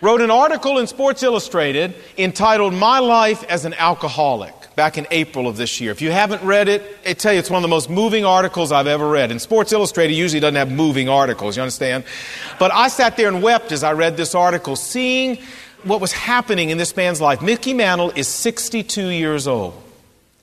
wrote 0.00 0.22
an 0.22 0.30
article 0.30 0.78
in 0.78 0.86
Sports 0.86 1.22
Illustrated 1.22 1.94
entitled 2.16 2.72
My 2.72 3.00
Life 3.00 3.44
as 3.44 3.66
an 3.66 3.74
Alcoholic 3.74 4.57
back 4.78 4.96
in 4.96 5.08
April 5.10 5.48
of 5.48 5.56
this 5.56 5.80
year. 5.80 5.90
If 5.90 6.00
you 6.00 6.12
haven't 6.12 6.40
read 6.44 6.68
it, 6.68 6.98
I 7.04 7.12
tell 7.14 7.32
you, 7.32 7.40
it's 7.40 7.50
one 7.50 7.58
of 7.58 7.62
the 7.62 7.68
most 7.68 7.90
moving 7.90 8.24
articles 8.24 8.70
I've 8.70 8.86
ever 8.86 9.10
read. 9.10 9.32
And 9.32 9.42
Sports 9.42 9.72
Illustrated 9.72 10.14
usually 10.14 10.38
doesn't 10.38 10.54
have 10.54 10.70
moving 10.70 11.08
articles, 11.08 11.56
you 11.56 11.62
understand? 11.64 12.04
But 12.60 12.72
I 12.72 12.86
sat 12.86 13.16
there 13.16 13.26
and 13.26 13.42
wept 13.42 13.72
as 13.72 13.82
I 13.82 13.90
read 13.94 14.16
this 14.16 14.36
article, 14.36 14.76
seeing 14.76 15.38
what 15.82 16.00
was 16.00 16.12
happening 16.12 16.70
in 16.70 16.78
this 16.78 16.94
man's 16.94 17.20
life. 17.20 17.42
Mickey 17.42 17.74
Mantle 17.74 18.12
is 18.12 18.28
62 18.28 19.08
years 19.08 19.48
old. 19.48 19.74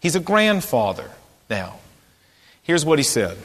He's 0.02 0.18
a 0.18 0.20
grandfather 0.20 1.10
now. 1.50 1.80
Here's 2.62 2.84
what 2.84 3.00
he 3.00 3.04
said. 3.04 3.38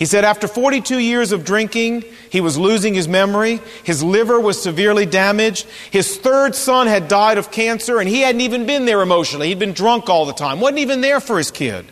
He 0.00 0.06
said 0.06 0.24
after 0.24 0.48
42 0.48 0.98
years 0.98 1.30
of 1.30 1.44
drinking, 1.44 2.04
he 2.30 2.40
was 2.40 2.56
losing 2.56 2.94
his 2.94 3.06
memory. 3.06 3.60
His 3.84 4.02
liver 4.02 4.40
was 4.40 4.60
severely 4.60 5.04
damaged. 5.04 5.66
His 5.90 6.16
third 6.16 6.54
son 6.54 6.86
had 6.86 7.06
died 7.06 7.36
of 7.36 7.50
cancer, 7.50 8.00
and 8.00 8.08
he 8.08 8.22
hadn't 8.22 8.40
even 8.40 8.64
been 8.64 8.86
there 8.86 9.02
emotionally. 9.02 9.48
He'd 9.48 9.58
been 9.58 9.74
drunk 9.74 10.08
all 10.08 10.24
the 10.24 10.32
time, 10.32 10.58
wasn't 10.58 10.78
even 10.78 11.02
there 11.02 11.20
for 11.20 11.36
his 11.36 11.50
kid. 11.50 11.84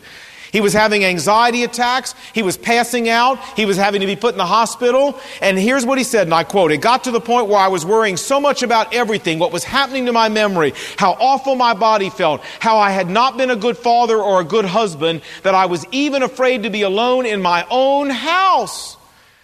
He 0.53 0.61
was 0.61 0.73
having 0.73 1.05
anxiety 1.05 1.63
attacks. 1.63 2.15
He 2.33 2.43
was 2.43 2.57
passing 2.57 3.09
out. 3.09 3.39
He 3.57 3.67
was 3.67 3.77
having 3.77 4.01
to 4.01 4.07
be 4.07 4.17
put 4.17 4.35
in 4.35 4.39
the 4.39 4.47
hospital. 4.47 5.19
And 5.43 5.59
here's 5.59 5.85
what 5.85 5.99
he 5.99 6.05
said, 6.05 6.27
and 6.27 6.35
I 6.35 6.45
quote 6.45 6.73
It 6.73 6.79
got 6.79 7.05
to 7.05 7.11
the 7.11 7.21
point 7.21 7.49
where 7.49 7.59
I 7.59 7.69
was 7.69 7.85
worrying 7.85 8.17
so 8.17 8.41
much 8.41 8.63
about 8.63 8.95
everything, 8.95 9.39
what 9.39 9.53
was 9.53 9.65
happening 9.65 10.07
to 10.07 10.13
my 10.13 10.29
memory, 10.29 10.73
how 10.97 11.13
awful 11.13 11.55
my 11.55 11.75
body 11.75 12.11
felt, 12.11 12.41
how 12.61 12.79
I 12.79 12.91
had 12.91 13.09
not 13.09 13.37
been 13.37 13.51
a 13.51 13.57
good 13.57 13.77
father 13.77 14.17
or 14.17 14.41
a 14.41 14.45
good 14.45 14.65
husband, 14.65 15.23
that 15.43 15.55
I 15.55 15.67
was 15.67 15.85
even 15.93 16.23
afraid 16.23 16.63
to 16.63 16.71
be 16.71 16.83
alone 16.83 17.27
in 17.27 17.43
my 17.43 17.67
own 17.71 18.11
house. 18.11 18.97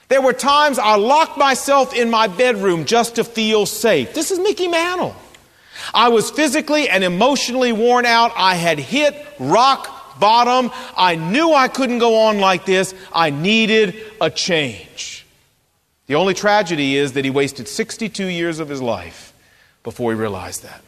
There 0.09 0.23
were 0.23 0.33
times 0.33 0.79
I 0.79 0.97
locked 0.97 1.39
myself 1.39 1.95
in 1.95 2.11
my 2.11 2.29
bedroom 2.29 2.85
just 2.85 3.17
to 3.17 3.25
feel 3.25 3.67
safe. 3.67 4.15
This 4.15 4.31
is 4.31 4.39
Mickey 4.39 4.69
Mantle. 4.69 5.17
I 5.93 6.09
was 6.09 6.31
physically 6.31 6.89
and 6.89 7.03
emotionally 7.03 7.73
worn 7.73 8.07
out. 8.07 8.33
I 8.37 8.55
had 8.55 8.79
hit 8.79 9.15
rock 9.39 9.94
bottom. 10.19 10.71
I 10.97 11.17
knew 11.17 11.53
I 11.53 11.69
couldn't 11.69 11.99
go 11.99 12.23
on 12.23 12.39
like 12.39 12.65
this. 12.65 12.95
I 13.13 13.31
needed 13.31 13.97
a 14.21 14.31
change. 14.31 15.27
The 16.07 16.17
only 16.17 16.35
tragedy 16.35 16.97
is 16.97 17.13
that 17.13 17.25
he 17.25 17.31
wasted 17.31 17.69
62 17.69 18.27
years 18.27 18.59
of 18.59 18.69
his 18.69 18.83
life 18.83 19.33
before 19.83 20.13
he 20.13 20.19
realized 20.19 20.63
that. 20.63 20.83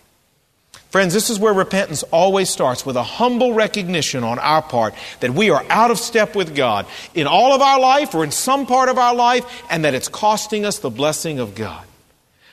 Friends, 0.91 1.13
this 1.13 1.31
is 1.31 1.39
where 1.39 1.53
repentance 1.53 2.05
always 2.05 2.49
starts 2.49 2.87
with 2.87 2.97
a 2.97 3.03
humble 3.03 3.53
recognition 3.53 4.25
on 4.25 4.39
our 4.39 4.63
part 4.63 4.95
that 5.21 5.33
we 5.33 5.51
are 5.51 5.65
out 5.69 5.91
of 5.91 5.99
step 5.99 6.35
with 6.35 6.55
God 6.55 6.87
in 7.15 7.27
all 7.27 7.53
of 7.53 7.61
our 7.61 7.79
life 7.79 8.15
or 8.15 8.25
in 8.25 8.31
some 8.31 8.67
part 8.67 8.89
of 8.89 8.97
our 8.97 9.15
life 9.15 9.45
and 9.69 9.85
that 9.85 9.95
it's 9.95 10.09
costing 10.09 10.65
us 10.65 10.79
the 10.79 10.91
blessing 10.91 11.39
of 11.39 11.55
God. 11.55 11.85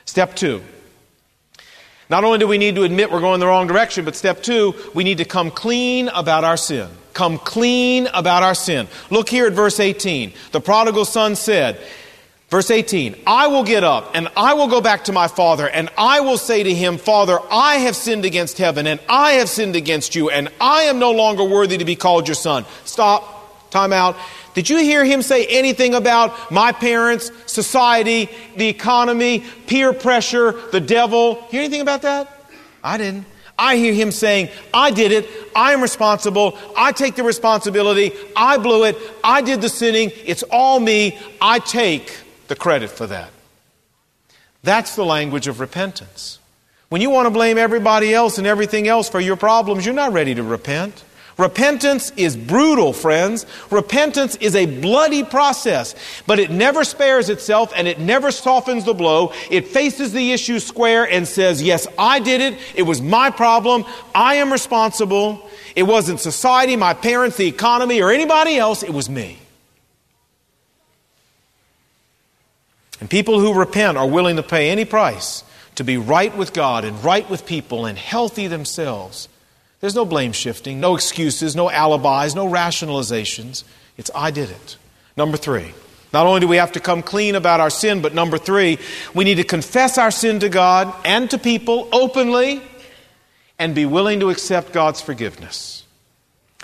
Step 0.04 0.34
two, 0.36 0.62
not 2.10 2.24
only 2.24 2.38
do 2.38 2.46
we 2.46 2.58
need 2.58 2.74
to 2.76 2.82
admit 2.82 3.10
we're 3.10 3.20
going 3.20 3.40
the 3.40 3.46
wrong 3.46 3.66
direction, 3.66 4.04
but 4.04 4.16
step 4.16 4.42
two, 4.42 4.74
we 4.94 5.04
need 5.04 5.18
to 5.18 5.24
come 5.24 5.50
clean 5.50 6.08
about 6.08 6.44
our 6.44 6.56
sin. 6.56 6.88
Come 7.12 7.38
clean 7.38 8.08
about 8.12 8.42
our 8.42 8.54
sin. 8.54 8.88
Look 9.10 9.28
here 9.28 9.46
at 9.46 9.52
verse 9.52 9.80
18. 9.80 10.32
The 10.52 10.60
prodigal 10.60 11.04
son 11.04 11.36
said, 11.36 11.80
Verse 12.54 12.70
18, 12.70 13.16
I 13.26 13.48
will 13.48 13.64
get 13.64 13.82
up 13.82 14.12
and 14.14 14.28
I 14.36 14.54
will 14.54 14.68
go 14.68 14.80
back 14.80 15.04
to 15.04 15.12
my 15.12 15.26
father 15.26 15.68
and 15.68 15.88
I 15.98 16.20
will 16.20 16.38
say 16.38 16.62
to 16.62 16.72
him, 16.72 16.98
Father, 16.98 17.40
I 17.50 17.78
have 17.78 17.96
sinned 17.96 18.24
against 18.24 18.58
heaven 18.58 18.86
and 18.86 19.00
I 19.08 19.32
have 19.32 19.48
sinned 19.48 19.74
against 19.74 20.14
you 20.14 20.30
and 20.30 20.48
I 20.60 20.82
am 20.82 21.00
no 21.00 21.10
longer 21.10 21.42
worthy 21.42 21.78
to 21.78 21.84
be 21.84 21.96
called 21.96 22.28
your 22.28 22.36
son. 22.36 22.64
Stop. 22.84 23.43
Time 23.74 23.92
out. 23.92 24.16
Did 24.54 24.70
you 24.70 24.78
hear 24.78 25.04
him 25.04 25.20
say 25.20 25.46
anything 25.46 25.94
about 25.94 26.52
my 26.52 26.70
parents, 26.70 27.32
society, 27.46 28.30
the 28.54 28.68
economy, 28.68 29.44
peer 29.66 29.92
pressure, 29.92 30.52
the 30.70 30.78
devil? 30.78 31.42
Hear 31.50 31.62
anything 31.62 31.80
about 31.80 32.02
that? 32.02 32.30
I 32.84 32.98
didn't. 32.98 33.26
I 33.58 33.74
hear 33.74 33.92
him 33.92 34.12
saying, 34.12 34.50
I 34.72 34.92
did 34.92 35.10
it. 35.10 35.28
I 35.56 35.72
am 35.72 35.82
responsible. 35.82 36.56
I 36.76 36.92
take 36.92 37.16
the 37.16 37.24
responsibility. 37.24 38.12
I 38.36 38.58
blew 38.58 38.84
it. 38.84 38.96
I 39.24 39.42
did 39.42 39.60
the 39.60 39.68
sinning. 39.68 40.12
It's 40.24 40.44
all 40.52 40.78
me. 40.78 41.18
I 41.40 41.58
take 41.58 42.16
the 42.46 42.54
credit 42.54 42.90
for 42.90 43.08
that. 43.08 43.30
That's 44.62 44.94
the 44.94 45.04
language 45.04 45.48
of 45.48 45.58
repentance. 45.58 46.38
When 46.90 47.00
you 47.00 47.10
want 47.10 47.26
to 47.26 47.30
blame 47.30 47.58
everybody 47.58 48.14
else 48.14 48.38
and 48.38 48.46
everything 48.46 48.86
else 48.86 49.08
for 49.08 49.18
your 49.18 49.34
problems, 49.34 49.84
you're 49.84 49.96
not 49.96 50.12
ready 50.12 50.36
to 50.36 50.44
repent. 50.44 51.02
Repentance 51.36 52.12
is 52.16 52.36
brutal, 52.36 52.92
friends. 52.92 53.44
Repentance 53.70 54.36
is 54.36 54.54
a 54.54 54.66
bloody 54.66 55.24
process, 55.24 55.94
but 56.26 56.38
it 56.38 56.50
never 56.50 56.84
spares 56.84 57.28
itself 57.28 57.72
and 57.74 57.88
it 57.88 57.98
never 57.98 58.30
softens 58.30 58.84
the 58.84 58.94
blow. 58.94 59.32
It 59.50 59.66
faces 59.66 60.12
the 60.12 60.32
issue 60.32 60.60
square 60.60 61.04
and 61.04 61.26
says, 61.26 61.60
Yes, 61.60 61.88
I 61.98 62.20
did 62.20 62.40
it. 62.40 62.58
It 62.76 62.82
was 62.82 63.02
my 63.02 63.30
problem. 63.30 63.84
I 64.14 64.36
am 64.36 64.52
responsible. 64.52 65.48
It 65.74 65.84
wasn't 65.84 66.20
society, 66.20 66.76
my 66.76 66.94
parents, 66.94 67.36
the 67.36 67.48
economy, 67.48 68.00
or 68.00 68.12
anybody 68.12 68.56
else. 68.56 68.84
It 68.84 68.92
was 68.92 69.10
me. 69.10 69.38
And 73.00 73.10
people 73.10 73.40
who 73.40 73.54
repent 73.54 73.98
are 73.98 74.08
willing 74.08 74.36
to 74.36 74.42
pay 74.44 74.70
any 74.70 74.84
price 74.84 75.42
to 75.74 75.84
be 75.84 75.96
right 75.96 76.34
with 76.36 76.52
God 76.52 76.84
and 76.84 77.02
right 77.02 77.28
with 77.28 77.44
people 77.44 77.86
and 77.86 77.98
healthy 77.98 78.46
themselves. 78.46 79.28
There's 79.84 79.94
no 79.94 80.06
blame 80.06 80.32
shifting, 80.32 80.80
no 80.80 80.94
excuses, 80.94 81.54
no 81.54 81.68
alibis, 81.68 82.34
no 82.34 82.46
rationalizations. 82.48 83.64
It's 83.98 84.10
I 84.14 84.30
did 84.30 84.48
it. 84.48 84.78
Number 85.14 85.36
three, 85.36 85.74
not 86.10 86.26
only 86.26 86.40
do 86.40 86.48
we 86.48 86.56
have 86.56 86.72
to 86.72 86.80
come 86.80 87.02
clean 87.02 87.34
about 87.34 87.60
our 87.60 87.68
sin, 87.68 88.00
but 88.00 88.14
number 88.14 88.38
three, 88.38 88.78
we 89.12 89.24
need 89.24 89.34
to 89.34 89.44
confess 89.44 89.98
our 89.98 90.10
sin 90.10 90.40
to 90.40 90.48
God 90.48 90.94
and 91.04 91.28
to 91.28 91.36
people 91.36 91.90
openly 91.92 92.62
and 93.58 93.74
be 93.74 93.84
willing 93.84 94.20
to 94.20 94.30
accept 94.30 94.72
God's 94.72 95.02
forgiveness. 95.02 95.84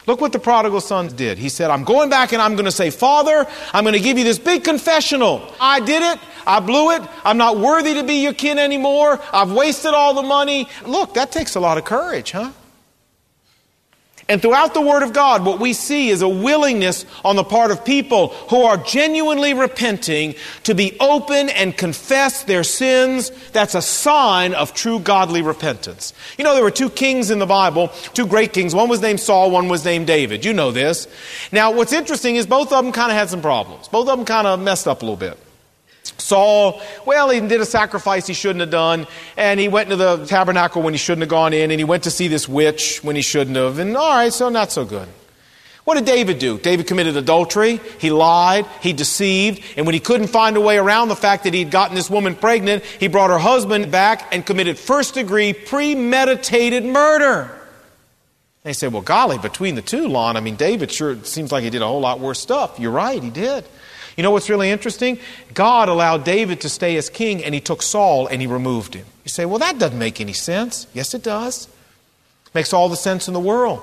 Look 0.06 0.22
what 0.22 0.32
the 0.32 0.38
prodigal 0.38 0.80
son 0.80 1.08
did. 1.08 1.36
He 1.36 1.50
said, 1.50 1.68
I'm 1.70 1.84
going 1.84 2.08
back 2.08 2.32
and 2.32 2.40
I'm 2.40 2.54
going 2.54 2.64
to 2.64 2.72
say, 2.72 2.88
Father, 2.88 3.46
I'm 3.74 3.84
going 3.84 3.92
to 3.92 4.00
give 4.00 4.16
you 4.16 4.24
this 4.24 4.38
big 4.38 4.64
confessional. 4.64 5.46
I 5.60 5.80
did 5.80 6.02
it. 6.02 6.18
I 6.46 6.60
blew 6.60 6.92
it. 6.92 7.02
I'm 7.22 7.36
not 7.36 7.58
worthy 7.58 7.92
to 7.92 8.02
be 8.02 8.22
your 8.22 8.32
kin 8.32 8.58
anymore. 8.58 9.20
I've 9.30 9.52
wasted 9.52 9.92
all 9.92 10.14
the 10.14 10.22
money. 10.22 10.70
Look, 10.86 11.12
that 11.14 11.30
takes 11.32 11.54
a 11.54 11.60
lot 11.60 11.76
of 11.76 11.84
courage, 11.84 12.30
huh? 12.30 12.52
And 14.30 14.40
throughout 14.40 14.74
the 14.74 14.80
Word 14.80 15.02
of 15.02 15.12
God, 15.12 15.44
what 15.44 15.58
we 15.58 15.72
see 15.72 16.08
is 16.08 16.22
a 16.22 16.28
willingness 16.28 17.04
on 17.24 17.34
the 17.34 17.42
part 17.42 17.72
of 17.72 17.84
people 17.84 18.28
who 18.28 18.62
are 18.62 18.76
genuinely 18.76 19.54
repenting 19.54 20.36
to 20.62 20.72
be 20.72 20.96
open 21.00 21.48
and 21.48 21.76
confess 21.76 22.44
their 22.44 22.62
sins. 22.62 23.32
That's 23.50 23.74
a 23.74 23.82
sign 23.82 24.54
of 24.54 24.72
true 24.72 25.00
godly 25.00 25.42
repentance. 25.42 26.14
You 26.38 26.44
know, 26.44 26.54
there 26.54 26.62
were 26.62 26.70
two 26.70 26.90
kings 26.90 27.32
in 27.32 27.40
the 27.40 27.46
Bible, 27.46 27.88
two 28.14 28.24
great 28.24 28.52
kings. 28.52 28.72
One 28.72 28.88
was 28.88 29.00
named 29.00 29.18
Saul, 29.18 29.50
one 29.50 29.66
was 29.66 29.84
named 29.84 30.06
David. 30.06 30.44
You 30.44 30.52
know 30.52 30.70
this. 30.70 31.08
Now, 31.50 31.72
what's 31.72 31.92
interesting 31.92 32.36
is 32.36 32.46
both 32.46 32.72
of 32.72 32.84
them 32.84 32.92
kind 32.92 33.10
of 33.10 33.18
had 33.18 33.30
some 33.30 33.42
problems. 33.42 33.88
Both 33.88 34.08
of 34.08 34.16
them 34.16 34.24
kind 34.24 34.46
of 34.46 34.60
messed 34.60 34.86
up 34.86 35.02
a 35.02 35.04
little 35.04 35.16
bit. 35.16 35.36
Saul, 36.02 36.80
well, 37.06 37.30
he 37.30 37.40
did 37.40 37.60
a 37.60 37.66
sacrifice 37.66 38.26
he 38.26 38.34
shouldn't 38.34 38.60
have 38.60 38.70
done, 38.70 39.06
and 39.36 39.58
he 39.58 39.68
went 39.68 39.90
into 39.90 39.96
the 39.96 40.26
tabernacle 40.26 40.82
when 40.82 40.94
he 40.94 40.98
shouldn't 40.98 41.22
have 41.22 41.28
gone 41.28 41.52
in, 41.52 41.70
and 41.70 41.80
he 41.80 41.84
went 41.84 42.04
to 42.04 42.10
see 42.10 42.28
this 42.28 42.48
witch 42.48 43.02
when 43.02 43.16
he 43.16 43.22
shouldn't 43.22 43.56
have, 43.56 43.78
and 43.78 43.96
all 43.96 44.08
right, 44.08 44.32
so 44.32 44.48
not 44.48 44.70
so 44.70 44.84
good. 44.84 45.08
What 45.84 45.94
did 45.94 46.04
David 46.04 46.38
do? 46.38 46.58
David 46.58 46.86
committed 46.86 47.16
adultery, 47.16 47.80
he 47.98 48.10
lied, 48.10 48.66
he 48.80 48.92
deceived, 48.92 49.62
and 49.76 49.86
when 49.86 49.94
he 49.94 50.00
couldn't 50.00 50.28
find 50.28 50.56
a 50.56 50.60
way 50.60 50.78
around 50.78 51.08
the 51.08 51.16
fact 51.16 51.44
that 51.44 51.54
he'd 51.54 51.70
gotten 51.70 51.96
this 51.96 52.10
woman 52.10 52.36
pregnant, 52.36 52.84
he 52.84 53.08
brought 53.08 53.30
her 53.30 53.38
husband 53.38 53.90
back 53.90 54.32
and 54.32 54.44
committed 54.44 54.78
first 54.78 55.14
degree 55.14 55.52
premeditated 55.52 56.84
murder. 56.84 57.50
They 58.62 58.74
say, 58.74 58.88
well, 58.88 59.02
golly, 59.02 59.38
between 59.38 59.74
the 59.74 59.82
two, 59.82 60.06
Lon, 60.06 60.36
I 60.36 60.40
mean, 60.40 60.56
David 60.56 60.92
sure 60.92 61.16
seems 61.24 61.50
like 61.50 61.64
he 61.64 61.70
did 61.70 61.80
a 61.80 61.86
whole 61.86 62.00
lot 62.00 62.20
worse 62.20 62.38
stuff. 62.38 62.78
You're 62.78 62.90
right, 62.90 63.22
he 63.22 63.30
did. 63.30 63.64
You 64.16 64.22
know 64.22 64.30
what's 64.30 64.50
really 64.50 64.70
interesting? 64.70 65.18
God 65.54 65.88
allowed 65.88 66.24
David 66.24 66.60
to 66.62 66.68
stay 66.68 66.96
as 66.96 67.08
king 67.08 67.44
and 67.44 67.54
he 67.54 67.60
took 67.60 67.82
Saul 67.82 68.26
and 68.26 68.40
he 68.40 68.46
removed 68.46 68.94
him. 68.94 69.06
You 69.24 69.28
say, 69.28 69.44
well, 69.44 69.58
that 69.58 69.78
doesn't 69.78 69.98
make 69.98 70.20
any 70.20 70.32
sense. 70.32 70.86
Yes, 70.92 71.14
it 71.14 71.22
does. 71.22 71.68
Makes 72.54 72.72
all 72.72 72.88
the 72.88 72.96
sense 72.96 73.28
in 73.28 73.34
the 73.34 73.40
world. 73.40 73.82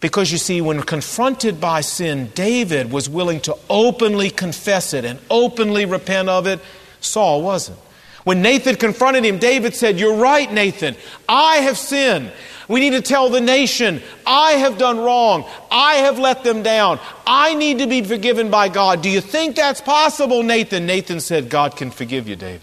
Because 0.00 0.30
you 0.30 0.38
see, 0.38 0.60
when 0.60 0.82
confronted 0.82 1.60
by 1.60 1.80
sin, 1.80 2.30
David 2.34 2.92
was 2.92 3.08
willing 3.08 3.40
to 3.40 3.56
openly 3.68 4.30
confess 4.30 4.92
it 4.92 5.04
and 5.04 5.18
openly 5.30 5.86
repent 5.86 6.28
of 6.28 6.46
it. 6.46 6.60
Saul 7.00 7.42
wasn't. 7.42 7.78
When 8.24 8.42
Nathan 8.42 8.76
confronted 8.76 9.24
him, 9.24 9.38
David 9.38 9.74
said, 9.74 9.98
You're 9.98 10.16
right, 10.16 10.52
Nathan. 10.52 10.96
I 11.28 11.56
have 11.58 11.78
sinned. 11.78 12.32
We 12.68 12.80
need 12.80 12.90
to 12.90 13.02
tell 13.02 13.28
the 13.28 13.40
nation, 13.40 14.02
I 14.26 14.52
have 14.52 14.78
done 14.78 14.98
wrong. 14.98 15.44
I 15.70 15.94
have 15.96 16.18
let 16.18 16.42
them 16.42 16.62
down. 16.62 16.98
I 17.26 17.54
need 17.54 17.78
to 17.78 17.86
be 17.86 18.02
forgiven 18.02 18.50
by 18.50 18.68
God. 18.68 19.02
Do 19.02 19.10
you 19.10 19.20
think 19.20 19.56
that's 19.56 19.80
possible, 19.80 20.42
Nathan? 20.42 20.86
Nathan 20.86 21.20
said, 21.20 21.48
God 21.48 21.76
can 21.76 21.90
forgive 21.90 22.28
you, 22.28 22.36
David. 22.36 22.62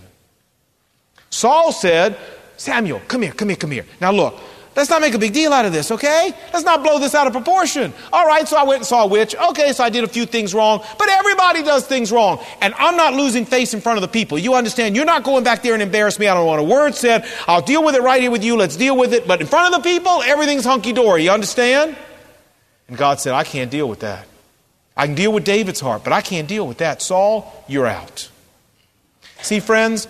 Saul 1.29 1.71
said, 1.71 2.17
Samuel, 2.57 3.01
come 3.07 3.21
here, 3.23 3.31
come 3.31 3.49
here, 3.49 3.57
come 3.57 3.71
here. 3.71 3.85
Now 3.99 4.11
look, 4.11 4.39
Let's 4.75 4.89
not 4.89 5.01
make 5.01 5.13
a 5.13 5.19
big 5.19 5.33
deal 5.33 5.53
out 5.53 5.65
of 5.65 5.71
this, 5.71 5.91
okay? 5.91 6.33
Let's 6.51 6.65
not 6.65 6.81
blow 6.81 6.97
this 6.97 7.13
out 7.13 7.27
of 7.27 7.33
proportion. 7.33 7.93
All 8.11 8.25
right, 8.25 8.47
so 8.47 8.57
I 8.57 8.63
went 8.63 8.79
and 8.79 8.87
saw 8.87 9.03
a 9.03 9.07
witch. 9.07 9.35
Okay, 9.35 9.71
so 9.71 9.83
I 9.83 9.89
did 9.89 10.03
a 10.03 10.07
few 10.07 10.25
things 10.25 10.53
wrong, 10.53 10.83
but 10.97 11.09
everybody 11.09 11.61
does 11.61 11.85
things 11.85 12.11
wrong. 12.11 12.43
And 12.59 12.73
I'm 12.77 12.97
not 12.97 13.13
losing 13.13 13.45
face 13.45 13.75
in 13.75 13.81
front 13.81 13.97
of 13.97 14.01
the 14.01 14.07
people. 14.07 14.39
You 14.39 14.55
understand? 14.55 14.95
You're 14.95 15.05
not 15.05 15.23
going 15.23 15.43
back 15.43 15.61
there 15.61 15.73
and 15.75 15.83
embarrass 15.83 16.17
me. 16.17 16.27
I 16.27 16.33
don't 16.33 16.47
want 16.47 16.59
a 16.59 16.63
word 16.63 16.95
said. 16.95 17.25
I'll 17.47 17.61
deal 17.61 17.83
with 17.83 17.93
it 17.93 18.01
right 18.01 18.21
here 18.21 18.31
with 18.31 18.43
you. 18.43 18.55
Let's 18.55 18.75
deal 18.75 18.97
with 18.97 19.13
it. 19.13 19.27
But 19.27 19.41
in 19.41 19.47
front 19.47 19.75
of 19.75 19.83
the 19.83 19.89
people, 19.89 20.23
everything's 20.23 20.65
hunky 20.65 20.91
dory. 20.91 21.25
You 21.25 21.31
understand? 21.31 21.95
And 22.87 22.97
God 22.97 23.19
said, 23.19 23.33
I 23.33 23.43
can't 23.43 23.69
deal 23.69 23.87
with 23.87 23.99
that. 23.99 24.27
I 24.97 25.05
can 25.05 25.15
deal 25.15 25.33
with 25.33 25.43
David's 25.43 25.79
heart, 25.79 26.03
but 26.03 26.13
I 26.13 26.21
can't 26.21 26.47
deal 26.47 26.67
with 26.67 26.79
that. 26.79 27.01
Saul, 27.01 27.63
you're 27.67 27.87
out. 27.87 28.29
See, 29.41 29.59
friends, 29.59 30.07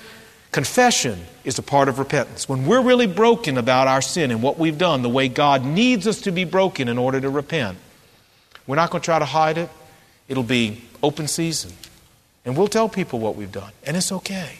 Confession 0.54 1.20
is 1.44 1.60
a 1.60 1.64
part 1.64 1.90
of 1.90 2.00
repentance. 2.00 2.48
When 2.48 2.66
we're 2.66 2.82
really 2.82 3.08
broken 3.08 3.58
about 3.58 3.88
our 3.88 4.02
sin 4.02 4.32
and 4.32 4.42
what 4.42 4.58
we've 4.58 4.78
done, 4.78 5.02
the 5.02 5.10
way 5.10 5.28
God 5.28 5.66
needs 5.66 6.08
us 6.08 6.22
to 6.22 6.32
be 6.32 6.46
broken 6.46 6.88
in 6.88 6.98
order 6.98 7.20
to 7.20 7.30
repent, 7.30 7.78
we're 8.66 8.78
not 8.78 8.92
going 8.92 9.02
to 9.02 9.06
try 9.06 9.20
to 9.20 9.26
hide 9.26 9.58
it. 9.58 9.70
It'll 10.30 10.44
be 10.44 10.82
open 11.02 11.28
season. 11.28 11.74
And 12.46 12.56
we'll 12.56 12.68
tell 12.68 12.88
people 12.88 13.20
what 13.20 13.36
we've 13.36 13.52
done, 13.52 13.72
and 13.86 13.98
it's 13.98 14.12
okay. 14.12 14.58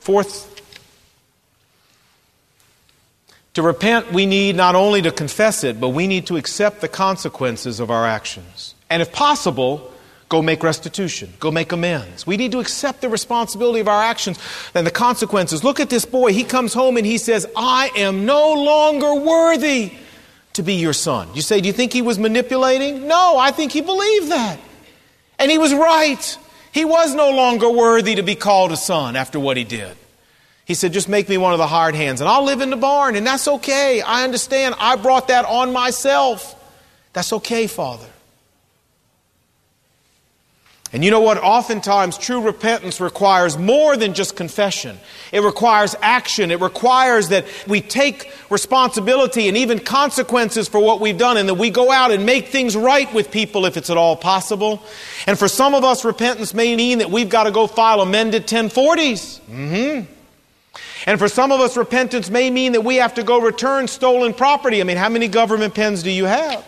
Fourth, 0.00 0.58
To 3.58 3.62
repent, 3.62 4.12
we 4.12 4.24
need 4.24 4.54
not 4.54 4.76
only 4.76 5.02
to 5.02 5.10
confess 5.10 5.64
it, 5.64 5.80
but 5.80 5.88
we 5.88 6.06
need 6.06 6.28
to 6.28 6.36
accept 6.36 6.80
the 6.80 6.86
consequences 6.86 7.80
of 7.80 7.90
our 7.90 8.06
actions. 8.06 8.76
And 8.88 9.02
if 9.02 9.10
possible, 9.12 9.92
go 10.28 10.42
make 10.42 10.62
restitution, 10.62 11.32
go 11.40 11.50
make 11.50 11.72
amends. 11.72 12.26
We 12.26 12.36
need 12.36 12.52
to 12.52 12.60
accept 12.60 13.00
the 13.00 13.08
responsibility 13.08 13.80
of 13.80 13.88
our 13.88 14.02
actions 14.02 14.38
and 14.74 14.86
the 14.86 14.90
consequences. 14.90 15.64
Look 15.64 15.80
at 15.80 15.90
this 15.90 16.04
boy. 16.04 16.32
He 16.32 16.44
comes 16.44 16.74
home 16.74 16.96
and 16.96 17.06
he 17.06 17.18
says, 17.18 17.46
I 17.56 17.90
am 17.96 18.26
no 18.26 18.52
longer 18.52 19.14
worthy 19.14 19.92
to 20.54 20.62
be 20.62 20.74
your 20.74 20.92
son. 20.92 21.28
You 21.34 21.42
say, 21.42 21.60
Do 21.60 21.66
you 21.66 21.72
think 21.72 21.92
he 21.92 22.02
was 22.02 22.18
manipulating? 22.18 23.06
No, 23.06 23.38
I 23.38 23.50
think 23.50 23.72
he 23.72 23.80
believed 23.80 24.30
that. 24.30 24.58
And 25.38 25.50
he 25.50 25.58
was 25.58 25.72
right. 25.72 26.38
He 26.72 26.84
was 26.84 27.14
no 27.14 27.30
longer 27.30 27.70
worthy 27.70 28.16
to 28.16 28.22
be 28.22 28.34
called 28.34 28.72
a 28.72 28.76
son 28.76 29.16
after 29.16 29.40
what 29.40 29.56
he 29.56 29.64
did. 29.64 29.96
He 30.64 30.74
said, 30.74 30.92
Just 30.92 31.08
make 31.08 31.28
me 31.28 31.38
one 31.38 31.52
of 31.54 31.58
the 31.58 31.66
hard 31.66 31.94
hands, 31.94 32.20
and 32.20 32.28
I'll 32.28 32.44
live 32.44 32.60
in 32.60 32.70
the 32.70 32.76
barn, 32.76 33.16
and 33.16 33.26
that's 33.26 33.48
okay. 33.48 34.02
I 34.02 34.24
understand. 34.24 34.74
I 34.78 34.96
brought 34.96 35.28
that 35.28 35.46
on 35.46 35.72
myself. 35.72 36.54
That's 37.14 37.32
okay, 37.32 37.66
Father. 37.66 38.06
And 40.92 41.04
you 41.04 41.10
know 41.10 41.20
what? 41.20 41.36
Oftentimes, 41.36 42.16
true 42.16 42.40
repentance 42.40 42.98
requires 42.98 43.58
more 43.58 43.94
than 43.96 44.14
just 44.14 44.36
confession. 44.36 44.98
It 45.32 45.42
requires 45.42 45.94
action. 46.00 46.50
It 46.50 46.62
requires 46.62 47.28
that 47.28 47.44
we 47.66 47.82
take 47.82 48.32
responsibility 48.48 49.48
and 49.48 49.56
even 49.58 49.80
consequences 49.80 50.66
for 50.66 50.80
what 50.80 51.00
we've 51.00 51.18
done 51.18 51.36
and 51.36 51.46
that 51.50 51.54
we 51.54 51.68
go 51.68 51.90
out 51.90 52.10
and 52.10 52.24
make 52.24 52.48
things 52.48 52.74
right 52.74 53.12
with 53.12 53.30
people 53.30 53.66
if 53.66 53.76
it's 53.76 53.90
at 53.90 53.98
all 53.98 54.16
possible. 54.16 54.82
And 55.26 55.38
for 55.38 55.46
some 55.46 55.74
of 55.74 55.84
us, 55.84 56.06
repentance 56.06 56.54
may 56.54 56.74
mean 56.74 56.98
that 56.98 57.10
we've 57.10 57.28
got 57.28 57.44
to 57.44 57.50
go 57.50 57.66
file 57.66 58.00
amended 58.00 58.46
1040s. 58.46 59.40
Mm-hmm. 59.40 60.12
And 61.06 61.18
for 61.18 61.28
some 61.28 61.52
of 61.52 61.60
us, 61.60 61.76
repentance 61.76 62.30
may 62.30 62.50
mean 62.50 62.72
that 62.72 62.82
we 62.82 62.96
have 62.96 63.14
to 63.14 63.22
go 63.22 63.40
return 63.40 63.88
stolen 63.88 64.32
property. 64.32 64.80
I 64.80 64.84
mean, 64.84 64.96
how 64.96 65.08
many 65.08 65.28
government 65.28 65.74
pens 65.74 66.02
do 66.02 66.10
you 66.10 66.24
have? 66.24 66.64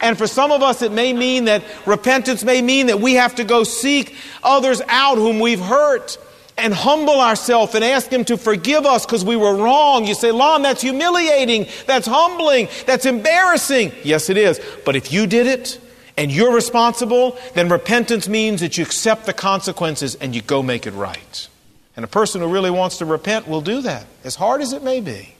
And 0.00 0.16
for 0.16 0.26
some 0.26 0.52
of 0.52 0.62
us, 0.62 0.82
it 0.82 0.92
may 0.92 1.12
mean 1.12 1.46
that 1.46 1.64
repentance 1.86 2.44
may 2.44 2.62
mean 2.62 2.86
that 2.86 3.00
we 3.00 3.14
have 3.14 3.34
to 3.36 3.44
go 3.44 3.64
seek 3.64 4.14
others 4.42 4.80
out 4.88 5.16
whom 5.18 5.40
we've 5.40 5.60
hurt 5.60 6.18
and 6.56 6.74
humble 6.74 7.20
ourselves 7.20 7.74
and 7.74 7.84
ask 7.84 8.10
Him 8.10 8.24
to 8.26 8.36
forgive 8.36 8.84
us 8.84 9.06
because 9.06 9.24
we 9.24 9.36
were 9.36 9.56
wrong. 9.56 10.06
You 10.06 10.14
say, 10.14 10.32
Lon, 10.32 10.62
that's 10.62 10.82
humiliating, 10.82 11.66
that's 11.86 12.06
humbling, 12.06 12.68
that's 12.84 13.06
embarrassing. 13.06 13.92
Yes, 14.04 14.28
it 14.28 14.36
is. 14.36 14.60
But 14.84 14.96
if 14.96 15.12
you 15.12 15.26
did 15.26 15.46
it 15.46 15.80
and 16.16 16.32
you're 16.32 16.52
responsible, 16.52 17.38
then 17.54 17.68
repentance 17.68 18.28
means 18.28 18.60
that 18.60 18.76
you 18.76 18.84
accept 18.84 19.26
the 19.26 19.32
consequences 19.32 20.16
and 20.16 20.34
you 20.34 20.42
go 20.42 20.62
make 20.62 20.86
it 20.86 20.92
right. 20.92 21.48
And 21.96 22.04
a 22.04 22.08
person 22.08 22.40
who 22.40 22.48
really 22.48 22.70
wants 22.70 22.98
to 22.98 23.04
repent 23.04 23.48
will 23.48 23.60
do 23.60 23.80
that, 23.82 24.06
as 24.24 24.34
hard 24.36 24.60
as 24.60 24.72
it 24.72 24.82
may 24.82 25.00
be. 25.00 25.34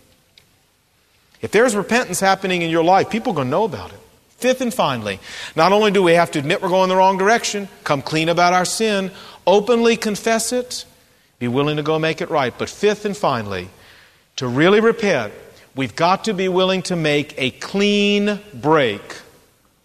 If 1.40 1.52
there's 1.52 1.76
repentance 1.76 2.18
happening 2.18 2.62
in 2.62 2.70
your 2.70 2.82
life, 2.82 3.10
people 3.10 3.32
are 3.32 3.36
going 3.36 3.46
to 3.46 3.50
know 3.50 3.64
about 3.64 3.92
it. 3.92 4.00
Fifth 4.38 4.60
and 4.60 4.72
finally, 4.72 5.18
not 5.56 5.72
only 5.72 5.90
do 5.90 6.02
we 6.02 6.12
have 6.12 6.30
to 6.30 6.38
admit 6.38 6.62
we're 6.62 6.68
going 6.68 6.88
the 6.88 6.96
wrong 6.96 7.18
direction, 7.18 7.68
come 7.82 8.02
clean 8.02 8.28
about 8.28 8.52
our 8.52 8.64
sin, 8.64 9.10
openly 9.46 9.96
confess 9.96 10.52
it, 10.52 10.84
be 11.40 11.48
willing 11.48 11.76
to 11.76 11.82
go 11.82 11.98
make 11.98 12.20
it 12.20 12.30
right, 12.30 12.54
but 12.56 12.68
fifth 12.68 13.04
and 13.04 13.16
finally, 13.16 13.68
to 14.36 14.46
really 14.46 14.80
repent, 14.80 15.32
we've 15.74 15.96
got 15.96 16.24
to 16.24 16.34
be 16.34 16.48
willing 16.48 16.82
to 16.82 16.94
make 16.94 17.34
a 17.36 17.50
clean 17.50 18.38
break 18.54 19.02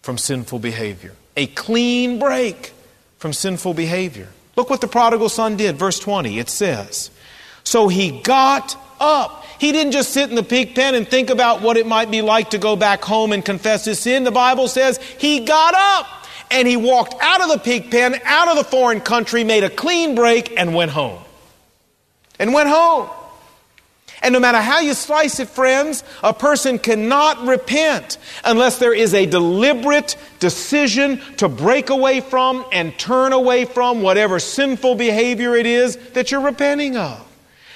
from 0.02 0.18
sinful 0.18 0.60
behavior. 0.60 1.12
A 1.36 1.48
clean 1.48 2.20
break 2.20 2.72
from 3.18 3.32
sinful 3.32 3.74
behavior. 3.74 4.28
Look 4.54 4.70
what 4.70 4.80
the 4.80 4.86
prodigal 4.86 5.28
son 5.28 5.56
did, 5.56 5.76
verse 5.76 5.98
20. 5.98 6.38
It 6.38 6.48
says, 6.48 7.10
So 7.64 7.88
he 7.88 8.20
got 8.20 8.76
up. 9.00 9.43
He 9.58 9.72
didn't 9.72 9.92
just 9.92 10.12
sit 10.12 10.28
in 10.30 10.36
the 10.36 10.42
pig 10.42 10.74
pen 10.74 10.94
and 10.94 11.06
think 11.08 11.30
about 11.30 11.62
what 11.62 11.76
it 11.76 11.86
might 11.86 12.10
be 12.10 12.22
like 12.22 12.50
to 12.50 12.58
go 12.58 12.76
back 12.76 13.02
home 13.02 13.32
and 13.32 13.44
confess 13.44 13.84
his 13.84 13.98
sin. 13.98 14.24
The 14.24 14.30
Bible 14.30 14.68
says 14.68 14.98
he 15.18 15.40
got 15.40 15.74
up 15.74 16.06
and 16.50 16.68
he 16.68 16.76
walked 16.76 17.14
out 17.20 17.40
of 17.40 17.48
the 17.48 17.58
pig 17.58 17.90
pen, 17.90 18.20
out 18.24 18.48
of 18.48 18.56
the 18.56 18.64
foreign 18.64 19.00
country, 19.00 19.44
made 19.44 19.64
a 19.64 19.70
clean 19.70 20.14
break, 20.14 20.58
and 20.58 20.74
went 20.74 20.90
home. 20.90 21.22
And 22.38 22.52
went 22.52 22.68
home. 22.68 23.08
And 24.22 24.32
no 24.32 24.40
matter 24.40 24.60
how 24.60 24.80
you 24.80 24.94
slice 24.94 25.38
it, 25.38 25.48
friends, 25.48 26.02
a 26.22 26.32
person 26.32 26.78
cannot 26.78 27.46
repent 27.46 28.16
unless 28.42 28.78
there 28.78 28.94
is 28.94 29.12
a 29.12 29.26
deliberate 29.26 30.16
decision 30.40 31.20
to 31.36 31.48
break 31.48 31.90
away 31.90 32.20
from 32.20 32.64
and 32.72 32.96
turn 32.98 33.34
away 33.34 33.66
from 33.66 34.00
whatever 34.00 34.38
sinful 34.38 34.94
behavior 34.94 35.54
it 35.54 35.66
is 35.66 35.96
that 36.14 36.30
you're 36.30 36.40
repenting 36.40 36.96
of. 36.96 37.23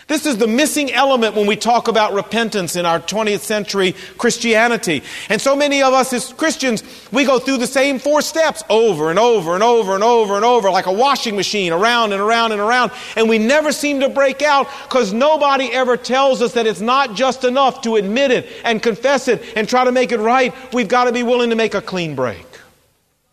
This 0.09 0.25
is 0.25 0.39
the 0.39 0.47
missing 0.47 0.91
element 0.91 1.35
when 1.35 1.47
we 1.47 1.55
talk 1.55 1.87
about 1.87 2.15
repentance 2.15 2.77
in 2.77 2.87
our 2.87 2.99
20th 2.99 3.41
century 3.41 3.95
Christianity. 4.17 5.03
And 5.29 5.39
so 5.39 5.55
many 5.55 5.83
of 5.83 5.93
us 5.93 6.15
as 6.15 6.33
Christians, 6.33 6.83
we 7.13 7.27
go 7.27 7.39
through 7.39 7.59
the 7.59 7.67
same 7.67 7.99
four 7.99 8.23
steps 8.23 8.63
over 8.71 9.11
and 9.11 9.19
over 9.19 9.53
and 9.53 9.63
over 9.63 9.95
and 9.95 10.03
over 10.03 10.35
and 10.37 10.47
over 10.47 10.71
like 10.71 10.87
a 10.87 10.93
washing 10.93 11.37
machine 11.37 11.75
around 11.75 12.13
and 12.13 12.23
around 12.23 12.53
and 12.53 12.61
around. 12.61 12.91
And 13.17 13.29
we 13.29 13.39
never 13.39 13.71
seem 13.71 14.01
to 14.01 14.09
break 14.09 14.41
out 14.41 14.67
because 14.85 15.13
nobody 15.13 15.71
ever 15.73 15.99
tells 15.99 16.41
us 16.41 16.55
that 16.55 16.67
it's 16.67 16.81
not 16.81 17.15
just 17.15 17.45
enough 17.45 17.83
to 17.83 17.97
admit 17.97 18.31
it 18.31 18.49
and 18.65 18.83
confess 18.83 19.29
it 19.29 19.43
and 19.57 19.69
try 19.69 19.85
to 19.85 19.93
make 19.93 20.11
it 20.11 20.21
right. 20.21 20.55
We've 20.73 20.89
got 20.89 21.05
to 21.05 21.13
be 21.13 21.23
willing 21.23 21.51
to 21.51 21.57
make 21.57 21.75
a 21.75 21.83
clean 21.83 22.15
break 22.15 22.47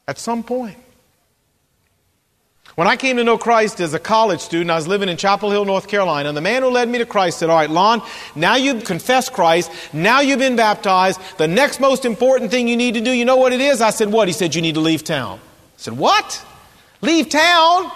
at 0.09 0.17
some 0.17 0.43
point. 0.43 0.75
When 2.75 2.89
I 2.89 2.97
came 2.97 3.15
to 3.17 3.23
know 3.23 3.37
Christ 3.37 3.79
as 3.79 3.93
a 3.93 3.99
college 3.99 4.41
student, 4.41 4.69
I 4.69 4.75
was 4.75 4.85
living 4.85 5.07
in 5.07 5.15
Chapel 5.15 5.49
Hill, 5.49 5.63
North 5.63 5.87
Carolina, 5.87 6.27
and 6.27 6.37
the 6.37 6.41
man 6.41 6.61
who 6.61 6.69
led 6.69 6.89
me 6.89 6.97
to 6.97 7.05
Christ 7.05 7.39
said, 7.39 7.49
All 7.49 7.55
right, 7.55 7.69
Lon, 7.69 8.01
now 8.35 8.57
you've 8.57 8.83
confessed 8.83 9.31
Christ, 9.31 9.71
now 9.93 10.19
you've 10.19 10.39
been 10.39 10.57
baptized, 10.57 11.21
the 11.37 11.47
next 11.47 11.79
most 11.79 12.03
important 12.03 12.51
thing 12.51 12.67
you 12.67 12.75
need 12.75 12.95
to 12.95 13.01
do, 13.01 13.11
you 13.11 13.23
know 13.23 13.37
what 13.37 13.53
it 13.53 13.61
is? 13.61 13.81
I 13.81 13.91
said, 13.91 14.11
What? 14.11 14.27
He 14.27 14.33
said, 14.33 14.55
You 14.55 14.61
need 14.61 14.75
to 14.75 14.81
leave 14.81 15.05
town. 15.05 15.39
I 15.39 15.77
said, 15.77 15.97
What? 15.97 16.45
Leave 17.01 17.29
town? 17.29 17.89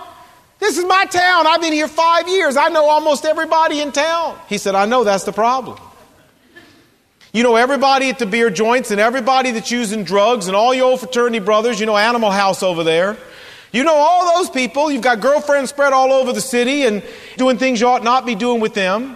This 0.60 0.78
is 0.78 0.86
my 0.86 1.06
town. 1.06 1.46
I've 1.46 1.62
been 1.62 1.74
here 1.74 1.88
five 1.88 2.30
years. 2.30 2.56
I 2.56 2.70
know 2.70 2.86
almost 2.86 3.26
everybody 3.26 3.82
in 3.82 3.92
town. 3.92 4.38
He 4.48 4.58
said, 4.58 4.76
I 4.76 4.86
know 4.86 5.04
that's 5.04 5.24
the 5.24 5.32
problem. 5.34 5.78
You 7.32 7.44
know 7.44 7.58
everybody 7.58 8.10
at 8.10 8.18
the 8.18 8.26
beer 8.26 8.50
joints 8.50 8.92
and 8.92 9.00
everybody 9.00 9.52
that's 9.52 9.72
using 9.72 10.04
drugs 10.04 10.48
and 10.48 10.56
all 10.56 10.74
your 10.74 10.86
old 10.86 11.00
fraternity 11.02 11.40
brothers, 11.40 11.80
you 11.80 11.86
know 11.86 11.98
Animal 11.98 12.32
House 12.32 12.64
over 12.64 12.84
there. 12.84 13.18
You 13.72 13.84
know 13.84 13.96
all 13.96 14.38
those 14.38 14.50
people. 14.50 14.92
You've 14.92 15.04
got 15.04 15.20
girlfriends 15.20 15.70
spread 15.70 15.94
all 15.94 16.12
over 16.12 16.34
the 16.34 16.42
city 16.42 16.84
and 16.84 17.04
doing 17.38 17.58
things 17.58 17.80
you 17.80 17.88
ought 17.88 18.04
not 18.04 18.26
be 18.26 18.36
doing 18.36 18.60
with 18.62 18.74
them. 18.74 19.16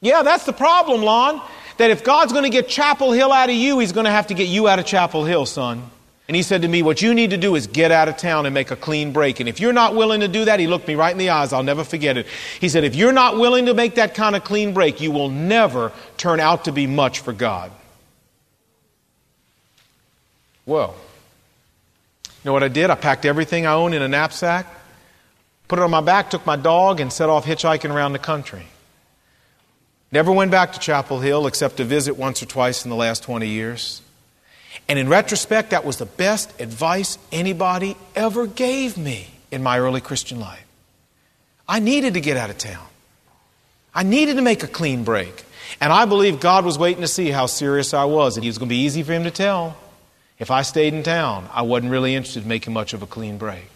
Yeah, 0.00 0.22
that's 0.22 0.44
the 0.44 0.52
problem, 0.52 1.02
Lon. 1.02 1.40
That 1.78 1.90
if 1.90 2.04
God's 2.04 2.32
going 2.32 2.44
to 2.44 2.50
get 2.50 2.68
Chapel 2.68 3.12
Hill 3.12 3.32
out 3.32 3.48
of 3.50 3.54
you, 3.54 3.78
He's 3.78 3.92
going 3.92 4.04
to 4.04 4.10
have 4.10 4.28
to 4.28 4.34
get 4.34 4.48
you 4.48 4.68
out 4.68 4.78
of 4.78 4.86
Chapel 4.86 5.24
Hill, 5.24 5.46
son. 5.46 5.90
And 6.28 6.34
he 6.34 6.42
said 6.42 6.62
to 6.62 6.68
me, 6.68 6.82
What 6.82 7.02
you 7.02 7.14
need 7.14 7.30
to 7.30 7.36
do 7.36 7.54
is 7.54 7.66
get 7.66 7.92
out 7.92 8.08
of 8.08 8.16
town 8.16 8.46
and 8.46 8.54
make 8.54 8.70
a 8.70 8.76
clean 8.76 9.12
break. 9.12 9.40
And 9.40 9.48
if 9.48 9.60
you're 9.60 9.72
not 9.72 9.94
willing 9.94 10.20
to 10.20 10.28
do 10.28 10.44
that, 10.46 10.58
he 10.58 10.66
looked 10.66 10.88
me 10.88 10.94
right 10.94 11.12
in 11.12 11.18
the 11.18 11.30
eyes. 11.30 11.52
I'll 11.52 11.62
never 11.62 11.84
forget 11.84 12.16
it. 12.16 12.26
He 12.60 12.68
said, 12.68 12.84
If 12.84 12.96
you're 12.96 13.12
not 13.12 13.38
willing 13.38 13.66
to 13.66 13.74
make 13.74 13.94
that 13.94 14.14
kind 14.14 14.34
of 14.34 14.42
clean 14.42 14.74
break, 14.74 15.00
you 15.00 15.12
will 15.12 15.28
never 15.28 15.92
turn 16.16 16.40
out 16.40 16.64
to 16.64 16.72
be 16.72 16.86
much 16.86 17.20
for 17.20 17.32
God. 17.32 17.70
Well, 20.64 20.96
know 22.46 22.52
what 22.52 22.62
I 22.62 22.68
did? 22.68 22.90
I 22.90 22.94
packed 22.94 23.24
everything 23.24 23.66
I 23.66 23.74
owned 23.74 23.94
in 23.94 24.02
a 24.02 24.08
knapsack, 24.08 24.66
put 25.68 25.78
it 25.78 25.82
on 25.82 25.90
my 25.90 26.00
back, 26.00 26.30
took 26.30 26.46
my 26.46 26.56
dog, 26.56 27.00
and 27.00 27.12
set 27.12 27.28
off 27.28 27.44
hitchhiking 27.44 27.92
around 27.92 28.12
the 28.12 28.18
country. 28.18 28.66
Never 30.12 30.32
went 30.32 30.52
back 30.52 30.72
to 30.72 30.78
Chapel 30.78 31.20
Hill 31.20 31.46
except 31.46 31.78
to 31.78 31.84
visit 31.84 32.16
once 32.16 32.42
or 32.42 32.46
twice 32.46 32.84
in 32.84 32.90
the 32.90 32.96
last 32.96 33.24
20 33.24 33.48
years. 33.48 34.00
And 34.88 34.98
in 34.98 35.08
retrospect, 35.08 35.70
that 35.70 35.84
was 35.84 35.96
the 35.96 36.06
best 36.06 36.60
advice 36.60 37.18
anybody 37.32 37.96
ever 38.14 38.46
gave 38.46 38.96
me 38.96 39.26
in 39.50 39.62
my 39.62 39.80
early 39.80 40.00
Christian 40.00 40.38
life. 40.38 40.64
I 41.68 41.80
needed 41.80 42.14
to 42.14 42.20
get 42.20 42.36
out 42.36 42.50
of 42.50 42.58
town. 42.58 42.86
I 43.92 44.04
needed 44.04 44.36
to 44.36 44.42
make 44.42 44.62
a 44.62 44.68
clean 44.68 45.02
break. 45.02 45.44
And 45.80 45.92
I 45.92 46.04
believe 46.04 46.38
God 46.38 46.64
was 46.64 46.78
waiting 46.78 47.00
to 47.00 47.08
see 47.08 47.30
how 47.30 47.46
serious 47.46 47.92
I 47.92 48.04
was, 48.04 48.36
and 48.36 48.44
He 48.44 48.48
was 48.48 48.58
going 48.58 48.68
to 48.68 48.74
be 48.74 48.82
easy 48.82 49.02
for 49.02 49.12
Him 49.12 49.24
to 49.24 49.32
tell. 49.32 49.76
If 50.38 50.50
I 50.50 50.62
stayed 50.62 50.92
in 50.94 51.02
town, 51.02 51.48
I 51.52 51.62
wasn't 51.62 51.92
really 51.92 52.14
interested 52.14 52.42
in 52.42 52.48
making 52.48 52.72
much 52.72 52.92
of 52.92 53.02
a 53.02 53.06
clean 53.06 53.38
break. 53.38 53.70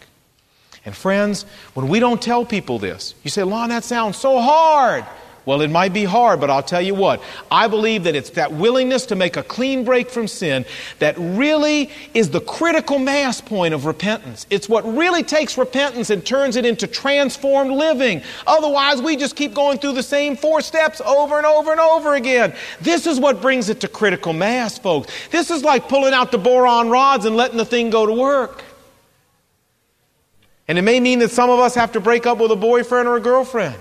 And 0.85 0.95
friends, 0.95 1.45
when 1.73 1.87
we 1.87 1.99
don't 1.99 2.21
tell 2.21 2.45
people 2.45 2.79
this, 2.79 3.15
you 3.23 3.29
say, 3.29 3.43
Lon, 3.43 3.69
that 3.69 3.83
sounds 3.83 4.17
so 4.17 4.39
hard. 4.39 5.05
Well, 5.43 5.61
it 5.61 5.71
might 5.71 5.91
be 5.91 6.03
hard, 6.03 6.39
but 6.39 6.51
I'll 6.51 6.61
tell 6.61 6.83
you 6.83 6.93
what. 6.93 7.19
I 7.49 7.67
believe 7.67 8.03
that 8.03 8.15
it's 8.15 8.29
that 8.31 8.51
willingness 8.53 9.07
to 9.07 9.15
make 9.15 9.37
a 9.37 9.43
clean 9.43 9.83
break 9.83 10.11
from 10.11 10.27
sin 10.27 10.65
that 10.99 11.15
really 11.17 11.89
is 12.13 12.29
the 12.29 12.41
critical 12.41 12.99
mass 12.99 13.41
point 13.41 13.73
of 13.73 13.85
repentance. 13.85 14.45
It's 14.51 14.69
what 14.69 14.85
really 14.85 15.23
takes 15.23 15.57
repentance 15.57 16.11
and 16.11 16.23
turns 16.23 16.57
it 16.57 16.65
into 16.65 16.85
transformed 16.85 17.71
living. 17.71 18.21
Otherwise, 18.45 19.01
we 19.01 19.15
just 19.15 19.35
keep 19.35 19.55
going 19.55 19.79
through 19.79 19.93
the 19.93 20.03
same 20.03 20.35
four 20.35 20.61
steps 20.61 21.01
over 21.01 21.37
and 21.37 21.45
over 21.47 21.71
and 21.71 21.79
over 21.79 22.13
again. 22.13 22.53
This 22.79 23.07
is 23.07 23.19
what 23.19 23.41
brings 23.41 23.69
it 23.69 23.79
to 23.79 23.87
critical 23.87 24.33
mass, 24.33 24.77
folks. 24.77 25.11
This 25.31 25.49
is 25.49 25.63
like 25.63 25.89
pulling 25.89 26.13
out 26.13 26.31
the 26.31 26.37
boron 26.37 26.89
rods 26.89 27.25
and 27.25 27.35
letting 27.35 27.57
the 27.57 27.65
thing 27.65 27.89
go 27.89 28.05
to 28.05 28.13
work. 28.13 28.63
And 30.67 30.77
it 30.77 30.83
may 30.83 30.99
mean 30.99 31.17
that 31.19 31.31
some 31.31 31.49
of 31.49 31.59
us 31.59 31.73
have 31.73 31.93
to 31.93 31.99
break 31.99 32.27
up 32.27 32.37
with 32.37 32.51
a 32.51 32.55
boyfriend 32.55 33.07
or 33.07 33.17
a 33.17 33.19
girlfriend. 33.19 33.75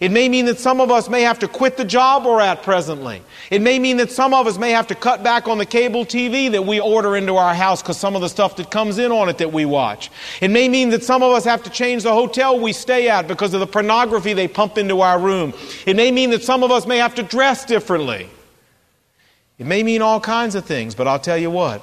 It 0.00 0.10
may 0.10 0.28
mean 0.28 0.46
that 0.46 0.58
some 0.58 0.80
of 0.80 0.90
us 0.90 1.08
may 1.08 1.22
have 1.22 1.38
to 1.38 1.48
quit 1.48 1.76
the 1.76 1.84
job 1.84 2.24
we're 2.24 2.40
at 2.40 2.62
presently. 2.62 3.22
It 3.50 3.62
may 3.62 3.78
mean 3.78 3.98
that 3.98 4.10
some 4.10 4.34
of 4.34 4.46
us 4.46 4.58
may 4.58 4.72
have 4.72 4.88
to 4.88 4.94
cut 4.94 5.22
back 5.22 5.46
on 5.46 5.58
the 5.58 5.66
cable 5.66 6.04
TV 6.04 6.50
that 6.50 6.66
we 6.66 6.80
order 6.80 7.16
into 7.16 7.36
our 7.36 7.54
house 7.54 7.80
because 7.80 7.96
some 7.96 8.16
of 8.16 8.22
the 8.22 8.28
stuff 8.28 8.56
that 8.56 8.70
comes 8.70 8.98
in 8.98 9.12
on 9.12 9.28
it 9.28 9.38
that 9.38 9.52
we 9.52 9.64
watch. 9.64 10.10
It 10.40 10.50
may 10.50 10.68
mean 10.68 10.90
that 10.90 11.04
some 11.04 11.22
of 11.22 11.32
us 11.32 11.44
have 11.44 11.62
to 11.62 11.70
change 11.70 12.02
the 12.02 12.12
hotel 12.12 12.58
we 12.58 12.72
stay 12.72 13.08
at 13.08 13.28
because 13.28 13.54
of 13.54 13.60
the 13.60 13.66
pornography 13.66 14.32
they 14.32 14.48
pump 14.48 14.78
into 14.78 15.00
our 15.00 15.18
room. 15.18 15.54
It 15.86 15.94
may 15.94 16.10
mean 16.10 16.30
that 16.30 16.42
some 16.42 16.64
of 16.64 16.72
us 16.72 16.86
may 16.86 16.98
have 16.98 17.14
to 17.14 17.22
dress 17.22 17.64
differently. 17.64 18.28
It 19.58 19.66
may 19.66 19.82
mean 19.84 20.02
all 20.02 20.20
kinds 20.20 20.56
of 20.56 20.64
things, 20.64 20.94
but 20.94 21.06
I'll 21.06 21.20
tell 21.20 21.38
you 21.38 21.50
what. 21.50 21.82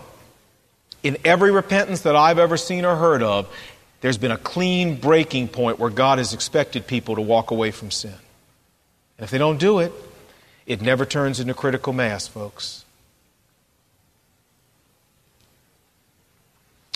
In 1.03 1.17
every 1.25 1.51
repentance 1.51 2.01
that 2.01 2.15
I've 2.15 2.37
ever 2.37 2.57
seen 2.57 2.85
or 2.85 2.95
heard 2.95 3.23
of, 3.23 3.47
there's 4.01 4.17
been 4.17 4.31
a 4.31 4.37
clean 4.37 4.95
breaking 4.95 5.47
point 5.47 5.79
where 5.79 5.91
God 5.91 6.17
has 6.17 6.33
expected 6.33 6.87
people 6.87 7.15
to 7.15 7.21
walk 7.21 7.51
away 7.51 7.71
from 7.71 7.91
sin. 7.91 8.15
And 9.17 9.23
if 9.23 9.29
they 9.29 9.37
don't 9.37 9.59
do 9.59 9.79
it, 9.79 9.93
it 10.65 10.81
never 10.81 11.05
turns 11.05 11.39
into 11.39 11.53
critical 11.53 11.93
mass, 11.93 12.27
folks. 12.27 12.83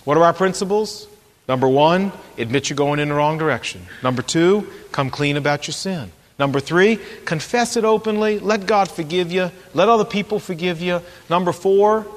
What 0.04 0.18
are 0.18 0.24
our 0.24 0.34
principles? 0.34 1.08
Number 1.48 1.68
one, 1.68 2.12
admit 2.38 2.70
you're 2.70 2.78
going 2.78 3.00
in 3.00 3.10
the 3.10 3.16
wrong 3.16 3.38
direction. 3.38 3.82
Number 4.02 4.24
two, 4.24 4.68
come 4.92 5.12
clean 5.12 5.38
about 5.38 5.68
your 5.68 5.74
sin. 5.74 6.12
Number 6.40 6.60
three, 6.60 7.00
confess 7.24 7.78
it 7.78 7.86
openly. 7.86 8.40
Let 8.40 8.66
God 8.66 8.90
forgive 8.90 9.32
you. 9.32 9.52
Let 9.74 9.90
other 9.90 10.06
people 10.06 10.40
forgive 10.40 10.82
you. 10.82 11.02
Number 11.30 11.52
four, 11.52 12.08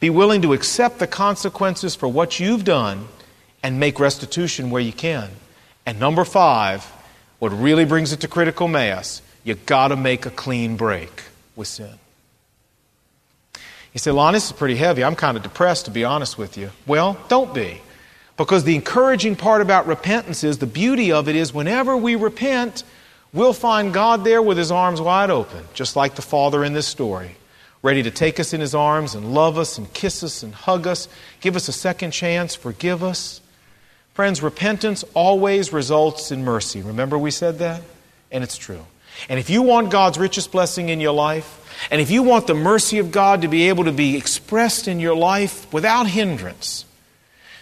be 0.00 0.10
willing 0.10 0.42
to 0.42 0.52
accept 0.52 1.00
the 1.00 1.08
consequences 1.08 1.96
for 1.96 2.08
what 2.08 2.38
you've 2.38 2.64
done 2.64 3.08
and 3.62 3.80
make 3.80 3.98
restitution 4.00 4.70
where 4.70 4.82
you 4.82 4.92
can. 4.92 5.30
And 5.86 5.98
number 5.98 6.24
five, 6.24 6.84
what 7.38 7.50
really 7.50 7.84
brings 7.84 8.12
it 8.12 8.20
to 8.20 8.28
critical 8.28 8.68
mass, 8.68 9.22
you 9.44 9.54
got 9.54 9.88
to 9.88 9.96
make 9.96 10.26
a 10.26 10.30
clean 10.30 10.76
break 10.76 11.22
with 11.56 11.68
sin. 11.68 11.98
You 13.92 13.98
say, 13.98 14.10
Lon, 14.10 14.34
this 14.34 14.46
is 14.46 14.52
pretty 14.52 14.76
heavy. 14.76 15.02
I'm 15.02 15.16
kind 15.16 15.36
of 15.36 15.42
depressed, 15.42 15.86
to 15.86 15.90
be 15.90 16.04
honest 16.04 16.36
with 16.36 16.56
you. 16.58 16.70
Well, 16.86 17.18
don't 17.28 17.54
be. 17.54 17.80
Because 18.36 18.64
the 18.64 18.76
encouraging 18.76 19.34
part 19.34 19.62
about 19.62 19.86
repentance 19.86 20.44
is 20.44 20.58
the 20.58 20.66
beauty 20.66 21.10
of 21.10 21.28
it 21.28 21.34
is 21.34 21.52
whenever 21.52 21.96
we 21.96 22.14
repent, 22.14 22.84
we'll 23.32 23.52
find 23.52 23.92
God 23.92 24.24
there 24.24 24.40
with 24.40 24.56
his 24.58 24.70
arms 24.70 25.00
wide 25.00 25.30
open, 25.30 25.64
just 25.74 25.96
like 25.96 26.14
the 26.14 26.22
Father 26.22 26.64
in 26.64 26.72
this 26.72 26.86
story, 26.86 27.36
ready 27.82 28.02
to 28.04 28.10
take 28.10 28.38
us 28.38 28.52
in 28.52 28.60
his 28.60 28.74
arms 28.74 29.14
and 29.14 29.34
love 29.34 29.58
us 29.58 29.78
and 29.78 29.92
kiss 29.92 30.22
us 30.22 30.42
and 30.44 30.54
hug 30.54 30.86
us, 30.86 31.08
give 31.40 31.56
us 31.56 31.66
a 31.66 31.72
second 31.72 32.12
chance, 32.12 32.54
forgive 32.54 33.02
us. 33.02 33.40
Friends, 34.18 34.42
repentance 34.42 35.04
always 35.14 35.72
results 35.72 36.32
in 36.32 36.44
mercy. 36.44 36.82
Remember 36.82 37.16
we 37.16 37.30
said 37.30 37.60
that? 37.60 37.80
And 38.32 38.42
it's 38.42 38.56
true. 38.56 38.84
And 39.28 39.38
if 39.38 39.48
you 39.48 39.62
want 39.62 39.92
God's 39.92 40.18
richest 40.18 40.50
blessing 40.50 40.88
in 40.88 40.98
your 40.98 41.12
life, 41.12 41.86
and 41.88 42.00
if 42.00 42.10
you 42.10 42.24
want 42.24 42.48
the 42.48 42.54
mercy 42.54 42.98
of 42.98 43.12
God 43.12 43.42
to 43.42 43.48
be 43.48 43.68
able 43.68 43.84
to 43.84 43.92
be 43.92 44.16
expressed 44.16 44.88
in 44.88 44.98
your 44.98 45.14
life 45.14 45.72
without 45.72 46.08
hindrance, 46.08 46.84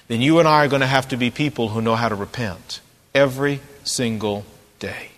then 0.09 0.23
you 0.23 0.39
and 0.39 0.49
I 0.49 0.65
are 0.65 0.69
going 0.69 0.81
to 0.81 0.87
have 0.87 1.09
to 1.09 1.19
be 1.19 1.31
people 1.31 1.69
who 1.69 1.83
know 1.83 1.95
how 1.95 2.09
to 2.09 2.15
repent 2.15 2.81
every 3.15 3.61
single 3.85 4.47
day. 4.79 5.11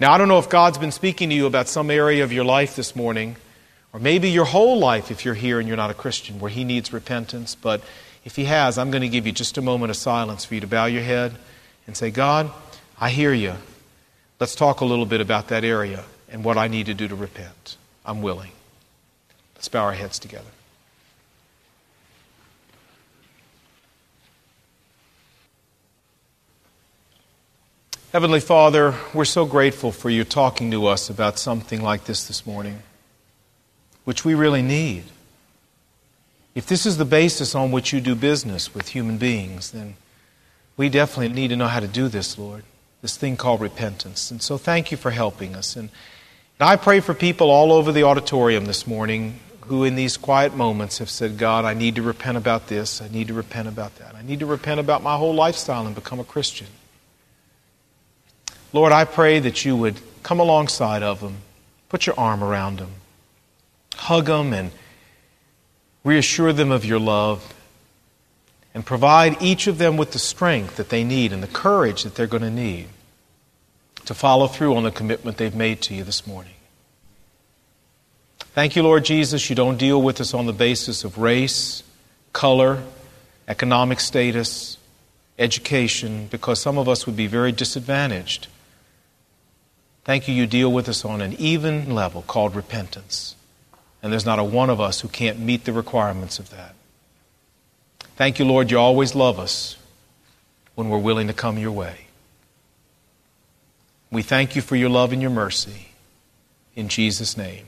Now, 0.00 0.12
I 0.12 0.18
don't 0.18 0.26
know 0.26 0.40
if 0.40 0.48
God's 0.48 0.78
been 0.78 0.90
speaking 0.90 1.28
to 1.28 1.36
you 1.36 1.46
about 1.46 1.68
some 1.68 1.92
area 1.92 2.24
of 2.24 2.32
your 2.32 2.44
life 2.44 2.74
this 2.74 2.96
morning, 2.96 3.36
or 3.92 4.00
maybe 4.00 4.30
your 4.30 4.46
whole 4.46 4.80
life 4.80 5.12
if 5.12 5.24
you're 5.24 5.34
here 5.34 5.60
and 5.60 5.68
you're 5.68 5.76
not 5.76 5.90
a 5.90 5.94
Christian, 5.94 6.40
where 6.40 6.50
He 6.50 6.64
needs 6.64 6.92
repentance, 6.92 7.54
but 7.54 7.82
if 8.30 8.36
He 8.36 8.44
has, 8.44 8.78
I'm 8.78 8.92
going 8.92 9.02
to 9.02 9.08
give 9.08 9.26
you 9.26 9.32
just 9.32 9.58
a 9.58 9.60
moment 9.60 9.90
of 9.90 9.96
silence 9.96 10.44
for 10.44 10.54
you 10.54 10.60
to 10.60 10.66
bow 10.68 10.86
your 10.86 11.02
head 11.02 11.34
and 11.88 11.96
say, 11.96 12.12
God, 12.12 12.48
I 13.00 13.10
hear 13.10 13.32
you. 13.32 13.54
Let's 14.38 14.54
talk 14.54 14.80
a 14.80 14.84
little 14.84 15.04
bit 15.04 15.20
about 15.20 15.48
that 15.48 15.64
area 15.64 16.04
and 16.30 16.44
what 16.44 16.56
I 16.56 16.68
need 16.68 16.86
to 16.86 16.94
do 16.94 17.08
to 17.08 17.16
repent. 17.16 17.76
I'm 18.06 18.22
willing. 18.22 18.52
Let's 19.56 19.66
bow 19.66 19.82
our 19.82 19.94
heads 19.94 20.20
together. 20.20 20.46
Heavenly 28.12 28.38
Father, 28.38 28.94
we're 29.12 29.24
so 29.24 29.44
grateful 29.44 29.90
for 29.90 30.08
you 30.08 30.22
talking 30.22 30.70
to 30.70 30.86
us 30.86 31.10
about 31.10 31.36
something 31.36 31.82
like 31.82 32.04
this 32.04 32.28
this 32.28 32.46
morning, 32.46 32.84
which 34.04 34.24
we 34.24 34.34
really 34.36 34.62
need. 34.62 35.02
If 36.54 36.66
this 36.66 36.84
is 36.84 36.96
the 36.96 37.04
basis 37.04 37.54
on 37.54 37.70
which 37.70 37.92
you 37.92 38.00
do 38.00 38.14
business 38.14 38.74
with 38.74 38.88
human 38.88 39.18
beings, 39.18 39.70
then 39.70 39.94
we 40.76 40.88
definitely 40.88 41.34
need 41.34 41.48
to 41.48 41.56
know 41.56 41.68
how 41.68 41.80
to 41.80 41.88
do 41.88 42.08
this, 42.08 42.38
Lord, 42.38 42.64
this 43.02 43.16
thing 43.16 43.36
called 43.36 43.60
repentance. 43.60 44.30
And 44.30 44.42
so 44.42 44.58
thank 44.58 44.90
you 44.90 44.96
for 44.96 45.10
helping 45.10 45.54
us. 45.54 45.76
And, 45.76 45.90
I 46.62 46.76
pray 46.76 47.00
for 47.00 47.14
people 47.14 47.50
all 47.50 47.72
over 47.72 47.90
the 47.90 48.02
auditorium 48.02 48.66
this 48.66 48.86
morning 48.86 49.40
who, 49.62 49.84
in 49.84 49.94
these 49.94 50.18
quiet 50.18 50.54
moments, 50.54 50.98
have 50.98 51.08
said, 51.08 51.38
God, 51.38 51.64
I 51.64 51.72
need 51.72 51.94
to 51.94 52.02
repent 52.02 52.36
about 52.36 52.66
this. 52.66 53.00
I 53.00 53.08
need 53.08 53.28
to 53.28 53.34
repent 53.34 53.66
about 53.66 53.96
that. 53.96 54.14
I 54.14 54.20
need 54.20 54.40
to 54.40 54.46
repent 54.46 54.78
about 54.78 55.02
my 55.02 55.16
whole 55.16 55.34
lifestyle 55.34 55.86
and 55.86 55.94
become 55.94 56.20
a 56.20 56.24
Christian. 56.24 56.66
Lord, 58.74 58.92
I 58.92 59.06
pray 59.06 59.38
that 59.38 59.64
you 59.64 59.74
would 59.74 60.00
come 60.22 60.38
alongside 60.38 61.02
of 61.02 61.20
them, 61.20 61.38
put 61.88 62.06
your 62.06 62.18
arm 62.20 62.44
around 62.44 62.78
them, 62.78 62.90
hug 63.96 64.26
them, 64.26 64.52
and 64.52 64.70
reassure 66.04 66.52
them 66.52 66.70
of 66.70 66.84
your 66.84 66.98
love, 66.98 67.54
and 68.72 68.86
provide 68.86 69.40
each 69.42 69.66
of 69.66 69.78
them 69.78 69.96
with 69.96 70.12
the 70.12 70.18
strength 70.18 70.76
that 70.76 70.88
they 70.88 71.04
need 71.04 71.32
and 71.32 71.42
the 71.42 71.48
courage 71.48 72.04
that 72.04 72.14
they're 72.14 72.26
going 72.26 72.42
to 72.42 72.50
need 72.50 72.86
to 74.04 74.14
follow 74.14 74.46
through 74.46 74.76
on 74.76 74.84
the 74.84 74.90
commitment 74.90 75.36
they've 75.36 75.54
made 75.54 75.80
to 75.82 75.94
you 75.94 76.04
this 76.04 76.26
morning. 76.26 76.54
Thank 78.54 78.74
you, 78.76 78.82
Lord 78.82 79.04
Jesus. 79.04 79.48
You 79.50 79.56
don't 79.56 79.76
deal 79.76 80.00
with 80.00 80.20
us 80.20 80.34
on 80.34 80.46
the 80.46 80.52
basis 80.52 81.04
of 81.04 81.18
race, 81.18 81.82
color, 82.32 82.82
economic 83.46 84.00
status, 84.00 84.78
education, 85.38 86.26
because 86.30 86.60
some 86.60 86.78
of 86.78 86.88
us 86.88 87.06
would 87.06 87.16
be 87.16 87.26
very 87.26 87.52
disadvantaged. 87.52 88.48
Thank 90.04 90.28
you, 90.28 90.34
you 90.34 90.46
deal 90.46 90.72
with 90.72 90.88
us 90.88 91.04
on 91.04 91.20
an 91.20 91.34
even 91.34 91.94
level 91.94 92.22
called 92.22 92.56
repentance. 92.56 93.36
And 94.02 94.12
there's 94.12 94.26
not 94.26 94.38
a 94.38 94.44
one 94.44 94.70
of 94.70 94.80
us 94.80 95.00
who 95.00 95.08
can't 95.08 95.38
meet 95.38 95.64
the 95.64 95.72
requirements 95.72 96.38
of 96.38 96.50
that. 96.50 96.74
Thank 98.16 98.38
you, 98.38 98.44
Lord, 98.44 98.70
you 98.70 98.78
always 98.78 99.14
love 99.14 99.38
us 99.38 99.76
when 100.74 100.88
we're 100.88 100.98
willing 100.98 101.26
to 101.26 101.32
come 101.32 101.58
your 101.58 101.72
way. 101.72 102.06
We 104.10 104.22
thank 104.22 104.56
you 104.56 104.62
for 104.62 104.76
your 104.76 104.88
love 104.88 105.12
and 105.12 105.22
your 105.22 105.30
mercy. 105.30 105.88
In 106.74 106.88
Jesus' 106.88 107.36
name. 107.36 107.66